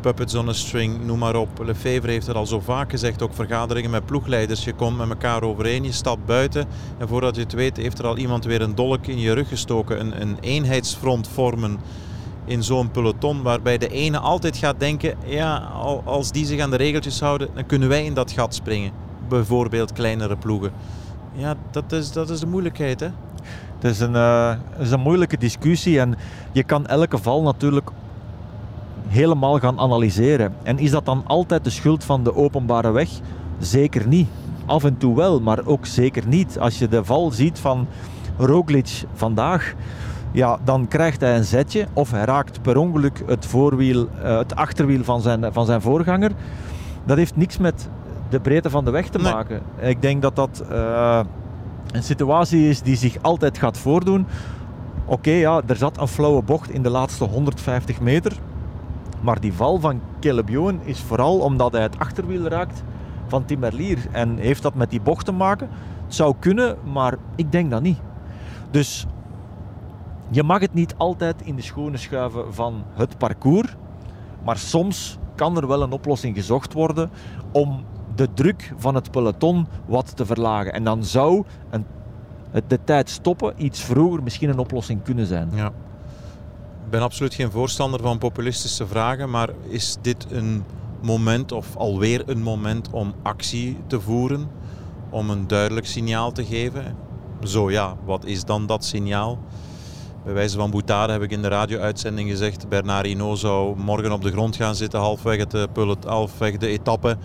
puppets 0.00 0.34
on 0.34 0.48
a 0.48 0.52
string, 0.52 1.06
noem 1.06 1.18
maar 1.18 1.36
op. 1.36 1.48
Lefevre 1.64 2.10
heeft 2.10 2.26
het 2.26 2.36
al 2.36 2.46
zo 2.46 2.60
vaak 2.60 2.90
gezegd, 2.90 3.22
ook 3.22 3.34
vergaderingen 3.34 3.90
met 3.90 4.06
ploegleiders. 4.06 4.64
Je 4.64 4.72
komt 4.72 4.98
met 4.98 5.08
elkaar 5.08 5.42
overeen, 5.42 5.84
je 5.84 5.92
stapt 5.92 6.26
buiten 6.26 6.66
en 6.98 7.08
voordat 7.08 7.36
je 7.36 7.42
het 7.42 7.52
weet 7.52 7.76
heeft 7.76 7.98
er 7.98 8.06
al 8.06 8.16
iemand 8.16 8.44
weer 8.44 8.62
een 8.62 8.74
dolk 8.74 9.06
in 9.06 9.18
je 9.18 9.32
rug 9.32 9.48
gestoken. 9.48 10.00
Een, 10.00 10.20
een 10.20 10.36
eenheidsfront 10.40 11.28
vormen 11.28 11.78
in 12.44 12.62
zo'n 12.62 12.90
peloton, 12.90 13.42
waarbij 13.42 13.78
de 13.78 13.88
ene 13.88 14.18
altijd 14.18 14.56
gaat 14.56 14.80
denken, 14.80 15.14
ja, 15.24 15.56
als 16.04 16.32
die 16.32 16.46
zich 16.46 16.60
aan 16.60 16.70
de 16.70 16.76
regeltjes 16.76 17.20
houden, 17.20 17.48
dan 17.54 17.66
kunnen 17.66 17.88
wij 17.88 18.04
in 18.04 18.14
dat 18.14 18.32
gat 18.32 18.54
springen. 18.54 18.92
Bijvoorbeeld 19.28 19.92
kleinere 19.92 20.36
ploegen. 20.36 20.72
Ja, 21.32 21.54
dat 21.70 21.92
is, 21.92 22.12
dat 22.12 22.30
is 22.30 22.40
de 22.40 22.46
moeilijkheid, 22.46 23.00
hè? 23.00 23.08
Het 23.78 23.90
is 23.90 24.00
een, 24.00 24.14
uh, 24.14 24.52
is 24.78 24.90
een 24.90 25.00
moeilijke 25.00 25.38
discussie 25.38 26.00
en 26.00 26.14
je 26.52 26.62
kan 26.62 26.86
elke 26.86 27.18
val 27.18 27.42
natuurlijk 27.42 27.90
helemaal 29.08 29.58
gaan 29.58 29.78
analyseren. 29.78 30.54
En 30.62 30.78
is 30.78 30.90
dat 30.90 31.04
dan 31.04 31.22
altijd 31.26 31.64
de 31.64 31.70
schuld 31.70 32.04
van 32.04 32.24
de 32.24 32.34
openbare 32.34 32.90
weg? 32.90 33.08
Zeker 33.58 34.06
niet. 34.06 34.28
Af 34.66 34.84
en 34.84 34.98
toe 34.98 35.16
wel, 35.16 35.40
maar 35.40 35.66
ook 35.66 35.86
zeker 35.86 36.26
niet. 36.26 36.58
Als 36.58 36.78
je 36.78 36.88
de 36.88 37.04
val 37.04 37.30
ziet 37.30 37.58
van 37.58 37.86
Roglic 38.38 39.02
vandaag, 39.14 39.74
ja, 40.32 40.58
dan 40.64 40.88
krijgt 40.88 41.20
hij 41.20 41.36
een 41.36 41.44
zetje 41.44 41.86
of 41.92 42.10
hij 42.10 42.24
raakt 42.24 42.62
per 42.62 42.76
ongeluk 42.76 43.22
het, 43.26 43.46
voorwiel, 43.46 44.08
uh, 44.22 44.38
het 44.38 44.56
achterwiel 44.56 45.04
van 45.04 45.20
zijn, 45.20 45.52
van 45.52 45.66
zijn 45.66 45.80
voorganger. 45.80 46.30
Dat 47.04 47.16
heeft 47.16 47.36
niks 47.36 47.58
met 47.58 47.88
de 48.28 48.40
breedte 48.40 48.70
van 48.70 48.84
de 48.84 48.90
weg 48.90 49.08
te 49.08 49.18
maken. 49.18 49.62
Ik 49.78 50.02
denk 50.02 50.22
dat 50.22 50.36
dat 50.36 50.64
uh, 50.70 51.20
een 51.92 52.02
situatie 52.02 52.68
is 52.68 52.82
die 52.82 52.96
zich 52.96 53.16
altijd 53.20 53.58
gaat 53.58 53.78
voordoen. 53.78 54.26
Oké, 55.04 55.30
ja, 55.30 55.62
er 55.66 55.76
zat 55.76 56.00
een 56.00 56.08
flauwe 56.08 56.42
bocht 56.42 56.70
in 56.70 56.82
de 56.82 56.90
laatste 56.90 57.24
150 57.24 58.00
meter. 58.00 58.32
Maar 59.20 59.40
die 59.40 59.52
val 59.52 59.80
van 59.80 60.00
Caleb 60.20 60.50
is 60.84 61.00
vooral 61.00 61.38
omdat 61.38 61.72
hij 61.72 61.82
het 61.82 61.98
achterwiel 61.98 62.48
raakt 62.48 62.82
van 63.26 63.44
Tim 63.44 63.58
Merlier. 63.58 63.98
En 64.12 64.36
heeft 64.36 64.62
dat 64.62 64.74
met 64.74 64.90
die 64.90 65.00
bocht 65.00 65.24
te 65.24 65.32
maken? 65.32 65.68
Het 66.04 66.14
zou 66.14 66.34
kunnen, 66.38 66.76
maar 66.92 67.14
ik 67.34 67.52
denk 67.52 67.70
dat 67.70 67.82
niet. 67.82 67.98
Dus 68.70 69.06
je 70.30 70.42
mag 70.42 70.60
het 70.60 70.74
niet 70.74 70.94
altijd 70.96 71.42
in 71.42 71.56
de 71.56 71.62
schoenen 71.62 71.98
schuiven 71.98 72.54
van 72.54 72.84
het 72.94 73.18
parcours, 73.18 73.74
maar 74.44 74.58
soms 74.58 75.18
kan 75.34 75.56
er 75.56 75.66
wel 75.66 75.82
een 75.82 75.92
oplossing 75.92 76.36
gezocht 76.36 76.72
worden 76.72 77.10
om 77.52 77.84
de 78.14 78.28
druk 78.34 78.72
van 78.76 78.94
het 78.94 79.10
peloton 79.10 79.66
wat 79.86 80.16
te 80.16 80.26
verlagen. 80.26 80.72
En 80.72 80.84
dan 80.84 81.04
zou 81.04 81.44
een, 81.70 81.84
de 82.66 82.78
tijd 82.84 83.10
stoppen 83.10 83.54
iets 83.56 83.80
vroeger 83.80 84.22
misschien 84.22 84.48
een 84.48 84.58
oplossing 84.58 85.02
kunnen 85.02 85.26
zijn. 85.26 85.50
Ja. 85.54 85.66
Ik 86.84 86.90
ben 86.96 87.02
absoluut 87.02 87.34
geen 87.34 87.50
voorstander 87.50 88.00
van 88.00 88.18
populistische 88.18 88.86
vragen, 88.86 89.30
maar 89.30 89.50
is 89.68 89.96
dit 90.00 90.26
een 90.30 90.64
moment 91.02 91.52
of 91.52 91.76
alweer 91.76 92.22
een 92.26 92.42
moment 92.42 92.90
om 92.90 93.14
actie 93.22 93.76
te 93.86 94.00
voeren? 94.00 94.48
Om 95.10 95.30
een 95.30 95.46
duidelijk 95.46 95.86
signaal 95.86 96.32
te 96.32 96.44
geven? 96.44 96.96
Zo 97.42 97.70
ja, 97.70 97.96
wat 98.04 98.24
is 98.24 98.44
dan 98.44 98.66
dat 98.66 98.84
signaal? 98.84 99.38
Bij 100.24 100.32
wijze 100.32 100.56
van 100.56 100.70
boetade 100.70 101.12
heb 101.12 101.22
ik 101.22 101.30
in 101.30 101.42
de 101.42 101.48
radio-uitzending 101.48 102.28
gezegd, 102.30 102.68
Bernard 102.68 103.06
Hinault 103.06 103.38
zou 103.38 103.76
morgen 103.76 104.12
op 104.12 104.22
de 104.22 104.30
grond 104.30 104.56
gaan 104.56 104.74
zitten, 104.74 105.00
halfweg, 105.00 105.38
het 105.38 105.54
eh, 105.54 105.62
pullet, 105.72 106.04
halfweg 106.04 106.56
de 106.56 106.66
etappe 106.66 107.16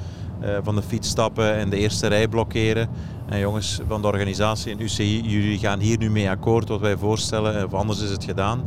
uh, 0.42 0.58
van 0.64 0.76
de 0.76 0.82
fiets 0.82 1.10
stappen 1.10 1.54
en 1.54 1.70
de 1.70 1.78
eerste 1.78 2.08
rij 2.08 2.28
blokkeren. 2.28 2.90
En 3.26 3.40
jongens 3.40 3.82
van 3.88 4.02
de 4.02 4.08
organisatie 4.08 4.72
en 4.72 4.82
UCI, 4.82 5.22
jullie 5.22 5.58
gaan 5.58 5.80
hier 5.80 5.98
nu 5.98 6.10
mee 6.10 6.30
akkoord 6.30 6.70
wat 6.70 6.80
wij 6.80 6.98
voorstellen, 6.98 7.66
of 7.66 7.74
anders 7.74 8.02
is 8.02 8.10
het 8.10 8.24
gedaan. 8.24 8.64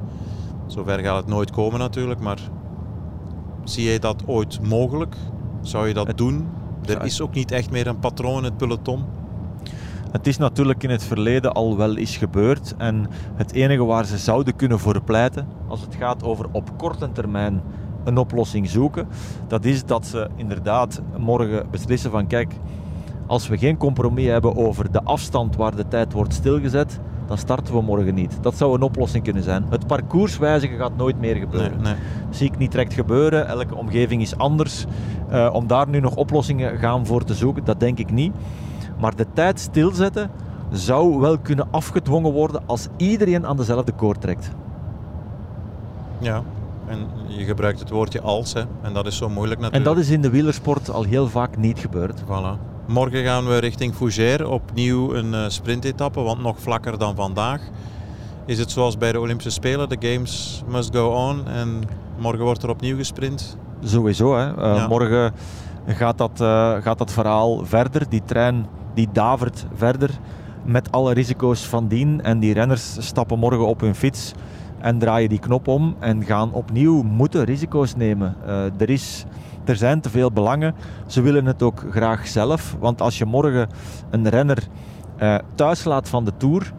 Zover 0.67 0.99
gaat 0.99 1.17
het 1.17 1.27
nooit 1.27 1.51
komen 1.51 1.79
natuurlijk, 1.79 2.21
maar 2.21 2.39
zie 3.65 3.85
jij 3.85 3.99
dat 3.99 4.23
ooit 4.27 4.63
mogelijk? 4.63 5.17
Zou 5.63 5.89
je 5.89 5.95
dat 5.95 6.17
doen? 6.17 6.49
Er 6.85 7.05
is 7.05 7.21
ook 7.21 7.35
niet 7.35 7.51
echt 7.51 7.71
meer 7.71 7.87
een 7.87 7.99
patroon 7.99 8.39
in 8.39 8.45
het 8.45 8.57
peloton. 8.57 9.05
Het 10.11 10.27
is 10.27 10.37
natuurlijk 10.37 10.83
in 10.83 10.91
het 10.91 11.05
verleden 11.05 11.53
al 11.53 11.77
wel 11.77 11.97
eens 11.97 12.17
gebeurd. 12.17 12.75
En 12.79 13.07
het 13.35 13.53
enige 13.53 13.85
waar 13.85 14.05
ze 14.05 14.19
zouden 14.19 14.57
kunnen 14.57 14.79
voor 14.79 15.03
pleiten, 15.03 15.47
als 15.67 15.81
het 15.81 15.95
gaat 15.95 16.23
over 16.23 16.47
op 16.53 16.71
korte 16.77 17.13
termijn 17.13 17.61
een 18.05 18.17
oplossing 18.17 18.69
zoeken, 18.69 19.09
dat 19.47 19.65
is 19.65 19.85
dat 19.85 20.07
ze 20.07 20.29
inderdaad 20.37 21.03
morgen 21.17 21.67
beslissen 21.71 22.11
van 22.11 22.27
kijk, 22.27 22.55
als 23.27 23.49
we 23.49 23.59
geen 23.59 23.77
compromis 23.77 24.27
hebben 24.27 24.57
over 24.57 24.93
de 24.93 25.03
afstand 25.03 25.57
waar 25.57 25.77
de 25.77 25.89
tijd 25.89 26.13
wordt 26.13 26.35
stilgezet, 26.35 27.01
dan 27.27 27.39
starten 27.39 27.75
we 27.75 27.83
morgen 27.83 28.15
niet. 28.15 28.39
Dat 28.41 28.57
zou 28.57 28.75
een 28.75 28.83
oplossing 28.83 29.25
kunnen 29.25 29.43
zijn. 29.43 29.65
Het 29.71 29.87
parcours 29.87 30.39
wijzigen 30.39 30.79
gaat 30.79 30.97
nooit 30.97 31.21
meer 31.21 31.37
gebeuren. 31.37 31.83
Nee, 31.83 31.93
nee. 31.93 32.03
Zie 32.31 32.47
ik 32.47 32.59
niet 32.59 32.71
direct 32.71 32.93
gebeuren. 32.93 33.49
Elke 33.49 33.75
omgeving 33.75 34.23
is 34.23 34.37
anders. 34.37 34.85
Uh, 35.31 35.51
om 35.53 35.67
daar 35.67 35.89
nu 35.89 36.01
nog 36.01 36.17
oplossingen 36.17 36.79
gaan 36.79 37.07
voor 37.07 37.25
te 37.25 37.35
zoeken, 37.35 37.65
dat 37.65 37.81
denk 37.81 37.99
ik 37.99 38.11
niet. 38.11 38.33
Maar 39.01 39.17
de 39.17 39.27
tijd 39.33 39.61
stilzetten 39.61 40.31
zou 40.71 41.19
wel 41.19 41.39
kunnen 41.39 41.69
afgedwongen 41.71 42.33
worden 42.33 42.63
als 42.67 42.89
iedereen 42.97 43.47
aan 43.47 43.57
dezelfde 43.57 43.93
koord 43.93 44.21
trekt. 44.21 44.51
Ja, 46.19 46.43
en 46.87 47.07
je 47.27 47.45
gebruikt 47.45 47.81
het 47.81 47.91
woordje 47.91 48.21
als, 48.21 48.53
hè. 48.53 48.63
en 48.83 48.93
dat 48.93 49.07
is 49.07 49.17
zo 49.17 49.29
moeilijk 49.29 49.61
natuurlijk. 49.61 49.89
En 49.89 49.95
dat 49.95 50.05
is 50.05 50.11
in 50.11 50.23
de 50.23 50.31
wielersport 50.31 50.91
al 50.91 51.03
heel 51.03 51.29
vaak 51.29 51.57
niet 51.57 51.79
gebeurd. 51.79 52.23
Voilà. 52.23 52.67
Morgen 52.87 53.25
gaan 53.25 53.47
we 53.47 53.59
richting 53.59 53.95
Fougère, 53.95 54.49
opnieuw 54.49 55.15
een 55.15 55.33
uh, 55.33 55.45
sprintetappe, 55.49 56.21
want 56.21 56.43
nog 56.43 56.61
vlakker 56.61 56.99
dan 56.99 57.15
vandaag. 57.15 57.61
Is 58.47 58.59
het 58.59 58.71
zoals 58.71 58.99
bij 58.99 59.13
de 59.13 59.21
Olympische 59.21 59.51
Spelen, 59.51 59.89
de 59.89 59.97
games 60.01 60.63
must 60.69 60.97
go 60.97 61.09
on 61.09 61.47
en 61.47 61.83
morgen 62.19 62.45
wordt 62.45 62.63
er 62.63 62.69
opnieuw 62.69 62.97
gesprint? 62.97 63.57
Sowieso, 63.83 64.37
hè. 64.37 64.47
Uh, 64.49 64.77
ja. 64.77 64.87
morgen 64.87 65.33
gaat 65.87 66.19
dat, 66.19 66.41
uh, 66.41 66.75
gaat 66.81 66.99
dat 66.99 67.13
verhaal 67.13 67.65
verder. 67.65 68.09
Die 68.09 68.23
trein 68.25 68.67
die 68.99 69.09
davert 69.13 69.67
verder 69.75 70.11
met 70.65 70.93
alle 70.93 71.13
risico's 71.13 71.67
van 71.67 71.89
dien. 71.89 72.23
En 72.23 72.39
die 72.39 72.53
renners 72.53 72.97
stappen 72.99 73.39
morgen 73.39 73.67
op 73.67 73.81
hun 73.81 73.95
fiets 73.95 74.33
en 74.81 74.99
draaien 74.99 75.29
die 75.29 75.39
knop 75.39 75.69
om 75.69 75.97
en 75.99 76.25
gaan 76.25 76.53
opnieuw 76.53 77.03
moeten 77.03 77.45
risico's 77.45 77.97
nemen. 77.97 78.35
Uh, 78.47 78.81
er 78.81 78.91
is 78.91 79.25
er 79.65 79.77
zijn 79.77 80.01
te 80.01 80.11
veel 80.11 80.33
belangen. 80.33 80.75
Ze 81.07 81.21
willen 81.21 81.47
het 81.47 81.63
ook 81.63 81.85
graag 81.91 82.27
zelf. 82.27 82.77
Want 82.79 83.01
als 83.01 83.19
je 83.19 83.25
morgen 83.25 83.69
een 84.11 84.29
renner 84.29 84.59
uh, 85.23 85.39
thuis 85.55 85.85
laat 85.85 86.09
van 86.09 86.25
de 86.25 86.33
Tour, 86.37 86.73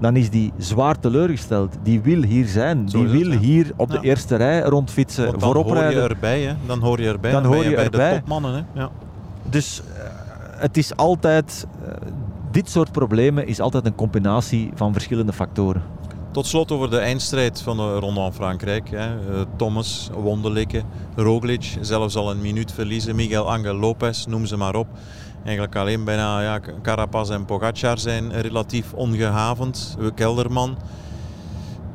dan 0.00 0.16
is 0.16 0.30
die 0.30 0.52
zwaar 0.56 0.98
teleurgesteld. 0.98 1.76
Die 1.82 2.00
wil 2.00 2.22
hier 2.22 2.46
zijn. 2.46 2.84
die 2.84 3.06
wil 3.06 3.30
hier 3.30 3.72
op 3.76 3.90
de 3.90 4.00
eerste 4.00 4.36
rij 4.36 4.60
rondfietsen, 4.60 5.24
Want 5.24 5.40
dan 5.40 5.48
voorop 5.48 5.64
hoor 5.64 5.76
rijden. 5.76 6.02
je 6.02 6.08
erbij, 6.08 6.40
hè? 6.42 6.54
Dan 6.66 6.80
hoor 6.80 7.00
je 7.00 7.08
erbij. 7.08 7.30
Dan 7.30 7.44
hoor 7.44 7.62
je 7.62 7.68
je 7.68 7.74
bij 7.74 7.84
erbij. 7.84 8.12
de 8.12 8.18
topmannen, 8.18 8.54
hè? 8.54 8.80
Ja. 8.80 8.90
Dus 9.50 9.82
uh, 9.96 10.23
het 10.64 10.76
is 10.76 10.96
altijd... 10.96 11.66
Uh, 11.82 11.88
dit 12.50 12.70
soort 12.70 12.92
problemen 12.92 13.46
is 13.46 13.60
altijd 13.60 13.86
een 13.86 13.94
combinatie 13.94 14.70
van 14.74 14.92
verschillende 14.92 15.32
factoren. 15.32 15.82
Tot 16.30 16.46
slot 16.46 16.72
over 16.72 16.90
de 16.90 16.98
eindstrijd 16.98 17.62
van 17.62 17.76
de 17.76 17.98
Ronde 17.98 18.20
van 18.20 18.34
Frankrijk. 18.34 18.90
Hè. 18.90 19.14
Uh, 19.14 19.40
Thomas, 19.56 20.10
Wonderlijke, 20.14 20.82
Roglic, 21.16 21.76
zelfs 21.80 22.16
al 22.16 22.30
een 22.30 22.40
minuut 22.40 22.72
verliezen. 22.72 23.16
Miguel 23.16 23.50
Angel 23.52 23.74
Lopez, 23.74 24.24
noem 24.24 24.46
ze 24.46 24.56
maar 24.56 24.74
op. 24.74 24.86
Eigenlijk 25.44 25.76
alleen 25.76 26.04
bijna 26.04 26.42
ja, 26.42 26.60
Carapaz 26.82 27.30
en 27.30 27.44
Pogacar 27.44 27.98
zijn 27.98 28.40
relatief 28.40 28.92
ongehavend. 28.92 29.96
Kelderman. 30.14 30.76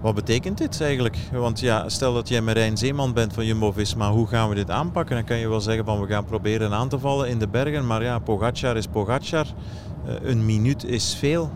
Wat 0.01 0.15
betekent 0.15 0.57
dit 0.57 0.81
eigenlijk? 0.81 1.17
Want 1.31 1.59
ja, 1.59 1.89
stel 1.89 2.13
dat 2.13 2.27
jij 2.27 2.41
Marijn 2.41 2.77
Zeeman 2.77 3.13
bent 3.13 3.33
van 3.33 3.45
Jumbo-Visma, 3.45 4.11
hoe 4.11 4.27
gaan 4.27 4.49
we 4.49 4.55
dit 4.55 4.71
aanpakken? 4.71 5.15
Dan 5.15 5.25
kan 5.25 5.37
je 5.37 5.49
wel 5.49 5.61
zeggen 5.61 5.85
van 5.85 6.01
we 6.01 6.07
gaan 6.07 6.25
proberen 6.25 6.73
aan 6.73 6.89
te 6.89 6.99
vallen 6.99 7.29
in 7.29 7.39
de 7.39 7.47
bergen. 7.47 7.87
Maar 7.87 8.03
ja, 8.03 8.19
Pogacar 8.19 8.77
is 8.77 8.87
Pogacar. 8.87 9.45
Uh, 10.07 10.29
een 10.29 10.45
minuut 10.45 10.83
is 10.83 11.15
veel. 11.15 11.51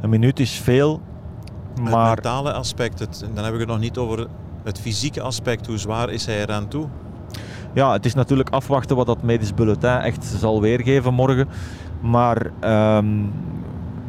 Een 0.00 0.10
minuut 0.10 0.40
is 0.40 0.52
veel, 0.52 1.00
maar... 1.80 2.06
Het 2.06 2.14
mentale 2.14 2.52
aspect, 2.52 2.98
het, 2.98 3.24
dan 3.34 3.44
heb 3.44 3.52
ik 3.54 3.60
het 3.60 3.68
nog 3.68 3.78
niet 3.78 3.96
over 3.98 4.26
het 4.64 4.80
fysieke 4.80 5.20
aspect. 5.20 5.66
Hoe 5.66 5.78
zwaar 5.78 6.10
is 6.10 6.26
hij 6.26 6.40
eraan 6.40 6.68
toe? 6.68 6.86
Ja, 7.74 7.92
het 7.92 8.04
is 8.04 8.14
natuurlijk 8.14 8.50
afwachten 8.50 8.96
wat 8.96 9.06
dat 9.06 9.22
medisch 9.22 9.54
bulletin 9.54 9.90
echt 9.90 10.24
zal 10.24 10.60
weergeven 10.60 11.14
morgen. 11.14 11.48
Maar 12.00 12.50
um, 12.96 13.32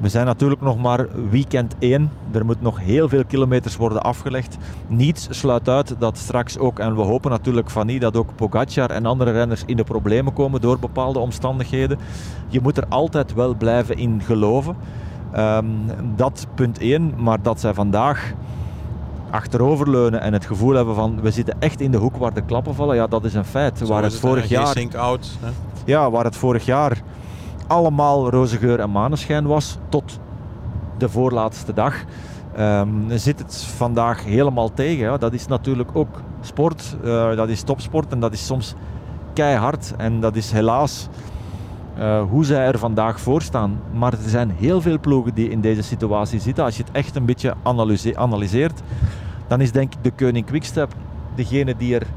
we 0.01 0.09
zijn 0.09 0.25
natuurlijk 0.25 0.62
nog 0.62 0.77
maar 0.77 1.07
weekend 1.29 1.75
1. 1.79 2.12
Er 2.31 2.45
moet 2.45 2.62
nog 2.62 2.79
heel 2.79 3.09
veel 3.09 3.25
kilometers 3.25 3.75
worden 3.75 4.01
afgelegd. 4.01 4.57
Niets 4.88 5.27
sluit 5.29 5.69
uit 5.69 5.95
dat 5.99 6.17
straks 6.17 6.57
ook, 6.57 6.79
en 6.79 6.95
we 6.95 7.01
hopen 7.01 7.31
natuurlijk 7.31 7.69
van 7.69 7.85
niet, 7.85 8.01
dat 8.01 8.17
ook 8.17 8.35
Pogacar 8.35 8.89
en 8.89 9.05
andere 9.05 9.31
renners 9.31 9.63
in 9.65 9.77
de 9.77 9.83
problemen 9.83 10.33
komen 10.33 10.62
door 10.62 10.79
bepaalde 10.79 11.19
omstandigheden. 11.19 11.99
Je 12.47 12.62
moet 12.62 12.77
er 12.77 12.85
altijd 12.89 13.33
wel 13.33 13.55
blijven 13.55 13.97
in 13.97 14.21
geloven. 14.21 14.75
Um, 15.38 15.85
dat 16.15 16.47
punt 16.55 16.79
1, 16.79 17.13
maar 17.17 17.41
dat 17.41 17.59
zij 17.59 17.73
vandaag 17.73 18.33
achteroverleunen 19.29 20.21
en 20.21 20.33
het 20.33 20.45
gevoel 20.45 20.73
hebben 20.73 20.95
van 20.95 21.21
we 21.21 21.31
zitten 21.31 21.55
echt 21.59 21.81
in 21.81 21.91
de 21.91 21.97
hoek 21.97 22.17
waar 22.17 22.33
de 22.33 22.41
klappen 22.41 22.75
vallen, 22.75 22.95
ja, 22.95 23.07
dat 23.07 23.25
is 23.25 23.33
een 23.33 23.45
feit. 23.45 23.77
Zo 23.77 23.85
waar 23.85 24.03
het, 24.03 24.12
het 24.12 24.21
vorig 24.21 24.49
jaar. 24.49 24.75
Out? 24.97 25.38
Ja, 25.85 26.12
waar 26.12 26.23
het 26.23 26.35
vorig 26.35 26.65
jaar 26.65 27.01
allemaal 27.69 28.29
roze 28.29 28.58
geur 28.58 28.79
en 28.79 28.91
maneschijn 28.91 29.45
was, 29.45 29.77
tot 29.89 30.19
de 30.97 31.10
voorlaatste 31.10 31.73
dag. 31.73 32.03
Um, 32.60 33.05
zit 33.10 33.39
het 33.39 33.63
vandaag 33.63 34.23
helemaal 34.23 34.73
tegen. 34.73 35.03
Ja. 35.03 35.17
Dat 35.17 35.34
is 35.34 35.47
natuurlijk 35.47 35.89
ook 35.93 36.21
sport, 36.41 36.97
uh, 37.03 37.36
dat 37.36 37.49
is 37.49 37.62
topsport 37.62 38.12
en 38.12 38.19
dat 38.19 38.34
is 38.34 38.45
soms 38.45 38.75
keihard. 39.34 39.93
En 39.97 40.19
dat 40.19 40.36
is 40.36 40.51
helaas 40.51 41.08
uh, 41.99 42.21
hoe 42.21 42.45
zij 42.45 42.65
er 42.65 42.79
vandaag 42.79 43.19
voor 43.19 43.41
staan. 43.41 43.79
Maar 43.93 44.13
er 44.13 44.29
zijn 44.29 44.51
heel 44.51 44.82
veel 44.82 44.99
ploegen 44.99 45.34
die 45.34 45.49
in 45.49 45.62
deze 45.62 45.82
situatie 45.82 46.39
zitten. 46.39 46.63
Als 46.63 46.77
je 46.77 46.84
het 46.84 46.91
echt 46.91 47.15
een 47.15 47.25
beetje 47.25 47.53
analyse 47.63 48.17
analyseert, 48.17 48.82
dan 49.47 49.62
is 49.62 49.71
denk 49.71 49.93
ik 49.93 50.03
de 50.03 50.12
Koning 50.12 50.45
Quickstep 50.45 50.93
degene 51.36 51.75
die 51.77 51.95
er 51.95 52.08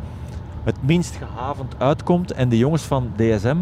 het 0.65 0.77
minst 0.81 1.17
gehavend 1.17 1.75
uitkomt. 1.79 2.33
En 2.33 2.49
de 2.49 2.59
jongens 2.59 2.83
van 2.83 3.11
DSM 3.17 3.57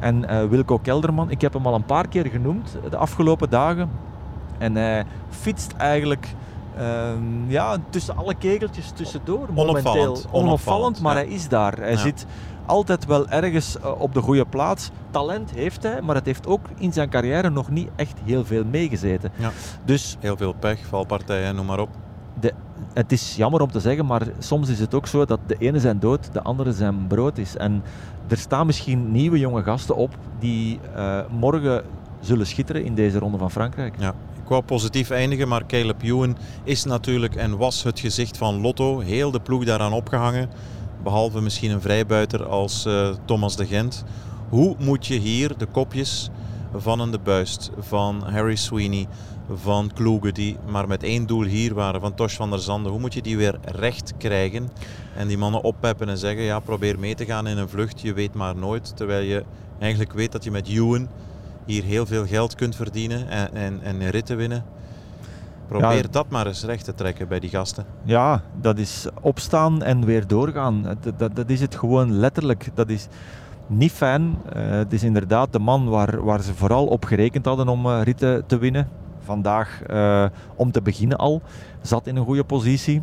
en 0.00 0.24
uh, 0.30 0.44
Wilco 0.44 0.78
Kelderman, 0.78 1.30
ik 1.30 1.40
heb 1.40 1.52
hem 1.52 1.66
al 1.66 1.74
een 1.74 1.84
paar 1.84 2.08
keer 2.08 2.26
genoemd 2.26 2.76
de 2.90 2.96
afgelopen 2.96 3.50
dagen. 3.50 3.90
En 4.58 4.74
hij 4.74 5.04
fietst 5.28 5.72
eigenlijk 5.72 6.34
uh, 6.78 7.10
ja, 7.46 7.76
tussen 7.90 8.16
alle 8.16 8.34
kegeltjes 8.34 8.90
tussendoor. 8.90 9.48
Onopvallend. 9.54 9.84
Momenteel. 9.84 10.30
Onopvallend, 10.30 11.00
maar 11.00 11.16
ja. 11.16 11.22
hij 11.22 11.30
is 11.30 11.48
daar. 11.48 11.76
Hij 11.76 11.90
ja. 11.90 11.98
zit 11.98 12.26
altijd 12.66 13.06
wel 13.06 13.28
ergens 13.28 13.76
uh, 13.76 14.00
op 14.00 14.14
de 14.14 14.20
goede 14.20 14.44
plaats. 14.44 14.90
Talent 15.10 15.50
heeft 15.50 15.82
hij, 15.82 16.02
maar 16.02 16.14
het 16.14 16.26
heeft 16.26 16.46
ook 16.46 16.66
in 16.78 16.92
zijn 16.92 17.08
carrière 17.08 17.50
nog 17.50 17.70
niet 17.70 17.88
echt 17.96 18.18
heel 18.24 18.44
veel 18.44 18.64
meegezeten. 18.64 19.32
Ja. 19.36 19.50
Dus, 19.84 20.16
heel 20.20 20.36
veel 20.36 20.52
pech, 20.52 20.86
valpartijen, 20.86 21.54
noem 21.54 21.66
maar 21.66 21.80
op. 21.80 21.88
Het 22.94 23.12
is 23.12 23.36
jammer 23.36 23.60
om 23.60 23.70
te 23.70 23.80
zeggen, 23.80 24.06
maar 24.06 24.22
soms 24.38 24.68
is 24.68 24.78
het 24.78 24.94
ook 24.94 25.06
zo 25.06 25.24
dat 25.24 25.40
de 25.46 25.56
ene 25.58 25.80
zijn 25.80 25.98
dood, 25.98 26.32
de 26.32 26.42
andere 26.42 26.72
zijn 26.72 27.06
brood 27.06 27.38
is. 27.38 27.56
En 27.56 27.82
er 28.28 28.36
staan 28.36 28.66
misschien 28.66 29.12
nieuwe 29.12 29.38
jonge 29.38 29.62
gasten 29.62 29.96
op 29.96 30.16
die 30.38 30.78
uh, 30.96 31.20
morgen 31.30 31.82
zullen 32.20 32.46
schitteren 32.46 32.84
in 32.84 32.94
deze 32.94 33.18
ronde 33.18 33.38
van 33.38 33.50
Frankrijk. 33.50 33.94
Ja. 33.98 34.14
Ik 34.42 34.48
wou 34.54 34.62
positief 34.62 35.10
eindigen, 35.10 35.48
maar 35.48 35.66
Caleb 35.66 36.02
Ewan 36.02 36.36
is 36.64 36.84
natuurlijk 36.84 37.34
en 37.34 37.56
was 37.56 37.82
het 37.82 38.00
gezicht 38.00 38.36
van 38.36 38.60
Lotto. 38.60 39.00
Heel 39.00 39.30
de 39.30 39.40
ploeg 39.40 39.64
daaraan 39.64 39.92
opgehangen. 39.92 40.48
Behalve 41.02 41.40
misschien 41.40 41.70
een 41.70 41.80
vrijbuiter 41.80 42.46
als 42.46 42.86
uh, 42.86 43.08
Thomas 43.24 43.56
de 43.56 43.66
Gent. 43.66 44.04
Hoe 44.48 44.76
moet 44.78 45.06
je 45.06 45.18
hier 45.18 45.56
de 45.56 45.66
kopjes 45.66 46.30
van 46.74 47.00
een 47.00 47.10
de 47.10 47.18
Buist, 47.18 47.70
van 47.78 48.22
Harry 48.22 48.56
Sweeney, 48.56 49.06
van 49.54 49.90
Kloege, 49.94 50.32
die 50.32 50.56
maar 50.66 50.88
met 50.88 51.02
één 51.02 51.26
doel 51.26 51.44
hier 51.44 51.74
waren, 51.74 52.00
van 52.00 52.14
Tosh 52.14 52.36
van 52.36 52.50
der 52.50 52.58
Zanden, 52.58 52.92
hoe 52.92 53.00
moet 53.00 53.14
je 53.14 53.22
die 53.22 53.36
weer 53.36 53.58
recht 53.64 54.14
krijgen? 54.18 54.68
En 55.16 55.28
die 55.28 55.38
mannen 55.38 55.62
oppeppen 55.62 56.08
en 56.08 56.18
zeggen, 56.18 56.42
ja, 56.42 56.60
probeer 56.60 56.98
mee 56.98 57.14
te 57.14 57.24
gaan 57.24 57.46
in 57.46 57.58
een 57.58 57.68
vlucht, 57.68 58.00
je 58.00 58.12
weet 58.12 58.34
maar 58.34 58.56
nooit. 58.56 58.96
Terwijl 58.96 59.24
je 59.24 59.44
eigenlijk 59.78 60.12
weet 60.12 60.32
dat 60.32 60.44
je 60.44 60.50
met 60.50 60.68
Ewan 60.68 61.08
hier 61.64 61.82
heel 61.82 62.06
veel 62.06 62.26
geld 62.26 62.54
kunt 62.54 62.76
verdienen 62.76 63.28
en, 63.28 63.54
en, 63.54 63.80
en 63.82 64.10
ritten 64.10 64.36
winnen. 64.36 64.64
Probeer 65.68 66.02
ja, 66.02 66.08
dat 66.10 66.28
maar 66.28 66.46
eens 66.46 66.64
recht 66.64 66.84
te 66.84 66.94
trekken 66.94 67.28
bij 67.28 67.40
die 67.40 67.50
gasten. 67.50 67.84
Ja, 68.04 68.42
dat 68.60 68.78
is 68.78 69.06
opstaan 69.20 69.82
en 69.82 70.04
weer 70.04 70.26
doorgaan. 70.26 70.82
Dat, 70.82 71.18
dat, 71.18 71.36
dat 71.36 71.50
is 71.50 71.60
het 71.60 71.74
gewoon 71.74 72.12
letterlijk. 72.12 72.68
Dat 72.74 72.88
is 72.88 73.08
niet 73.66 73.92
fijn. 73.92 74.22
Uh, 74.22 74.70
het 74.70 74.92
is 74.92 75.02
inderdaad 75.02 75.52
de 75.52 75.58
man 75.58 75.88
waar, 75.88 76.24
waar 76.24 76.42
ze 76.42 76.54
vooral 76.54 76.86
op 76.86 77.04
gerekend 77.04 77.44
hadden 77.44 77.68
om 77.68 77.86
uh, 77.86 78.00
ritten 78.02 78.46
te 78.46 78.58
winnen. 78.58 78.88
Vandaag, 79.28 79.82
uh, 79.90 80.26
om 80.56 80.70
te 80.70 80.82
beginnen 80.82 81.18
al, 81.18 81.42
zat 81.82 82.06
in 82.06 82.16
een 82.16 82.24
goede 82.24 82.44
positie. 82.44 83.02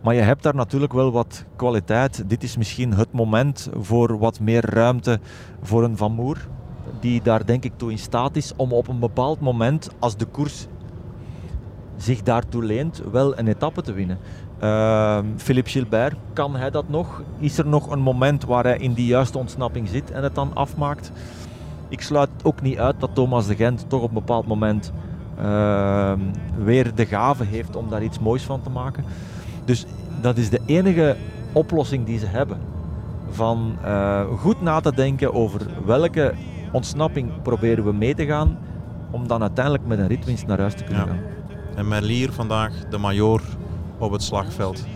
Maar 0.00 0.14
je 0.14 0.20
hebt 0.20 0.42
daar 0.42 0.54
natuurlijk 0.54 0.92
wel 0.92 1.12
wat 1.12 1.44
kwaliteit. 1.56 2.28
Dit 2.28 2.42
is 2.42 2.56
misschien 2.56 2.92
het 2.94 3.12
moment 3.12 3.68
voor 3.78 4.18
wat 4.18 4.40
meer 4.40 4.70
ruimte 4.70 5.20
voor 5.62 5.84
een 5.84 5.96
Van 5.96 6.12
Moer. 6.12 6.48
Die 7.00 7.22
daar 7.22 7.46
denk 7.46 7.64
ik 7.64 7.72
toe 7.76 7.90
in 7.90 7.98
staat 7.98 8.36
is 8.36 8.52
om 8.56 8.72
op 8.72 8.88
een 8.88 8.98
bepaald 8.98 9.40
moment, 9.40 9.90
als 9.98 10.16
de 10.16 10.24
koers 10.24 10.66
zich 11.96 12.22
daartoe 12.22 12.64
leent, 12.64 13.02
wel 13.12 13.38
een 13.38 13.48
etappe 13.48 13.82
te 13.82 13.92
winnen. 13.92 14.18
Uh, 14.62 15.18
Philippe 15.36 15.70
Gilbert, 15.70 16.16
kan 16.32 16.56
hij 16.56 16.70
dat 16.70 16.88
nog? 16.88 17.22
Is 17.38 17.58
er 17.58 17.66
nog 17.66 17.90
een 17.90 18.00
moment 18.00 18.44
waar 18.44 18.64
hij 18.64 18.78
in 18.78 18.92
die 18.92 19.06
juiste 19.06 19.38
ontsnapping 19.38 19.88
zit 19.88 20.10
en 20.10 20.22
het 20.22 20.34
dan 20.34 20.50
afmaakt? 20.54 21.12
Ik 21.88 22.00
sluit 22.00 22.30
ook 22.42 22.62
niet 22.62 22.78
uit 22.78 23.00
dat 23.00 23.10
Thomas 23.12 23.46
de 23.46 23.54
Gent 23.54 23.84
toch 23.88 24.02
op 24.02 24.08
een 24.08 24.14
bepaald 24.14 24.46
moment 24.46 24.92
uh, 25.40 26.12
weer 26.64 26.94
de 26.94 27.06
gave 27.06 27.44
heeft 27.44 27.76
om 27.76 27.88
daar 27.88 28.02
iets 28.02 28.18
moois 28.18 28.42
van 28.42 28.62
te 28.62 28.70
maken. 28.70 29.04
Dus 29.64 29.86
dat 30.20 30.36
is 30.36 30.50
de 30.50 30.60
enige 30.66 31.16
oplossing 31.52 32.06
die 32.06 32.18
ze 32.18 32.26
hebben. 32.26 32.58
Van 33.30 33.76
uh, 33.84 34.20
goed 34.38 34.60
na 34.60 34.80
te 34.80 34.94
denken 34.94 35.34
over 35.34 35.60
welke 35.84 36.34
ontsnapping 36.72 37.42
proberen 37.42 37.84
we 37.84 37.92
mee 37.92 38.14
te 38.14 38.26
gaan, 38.26 38.58
om 39.10 39.28
dan 39.28 39.40
uiteindelijk 39.42 39.86
met 39.86 39.98
een 39.98 40.06
ritwinst 40.06 40.46
naar 40.46 40.58
huis 40.58 40.74
te 40.74 40.84
kunnen 40.84 41.06
ja. 41.06 41.08
gaan. 41.08 41.20
En 41.76 41.88
Merlier 41.88 42.32
vandaag, 42.32 42.72
de 42.90 42.98
major 42.98 43.42
op 43.98 44.12
het 44.12 44.22
slagveld. 44.22 44.86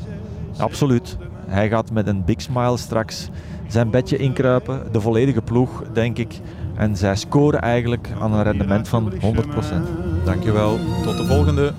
Absoluut. 0.56 1.16
Hij 1.46 1.68
gaat 1.68 1.90
met 1.90 2.06
een 2.06 2.24
big 2.24 2.40
smile 2.40 2.76
straks 2.76 3.28
zijn 3.66 3.90
bedje 3.90 4.16
inkruipen. 4.16 4.92
De 4.92 5.00
volledige 5.00 5.42
ploeg, 5.42 5.82
denk 5.92 6.18
ik. 6.18 6.40
En 6.80 6.96
zij 6.96 7.16
scoren 7.16 7.60
eigenlijk 7.60 8.08
aan 8.20 8.32
een 8.32 8.42
rendement 8.42 8.88
van 8.88 9.12
100%. 9.12 9.16
Dankjewel. 10.24 10.78
Tot 11.02 11.16
de 11.16 11.24
volgende. 11.24 11.72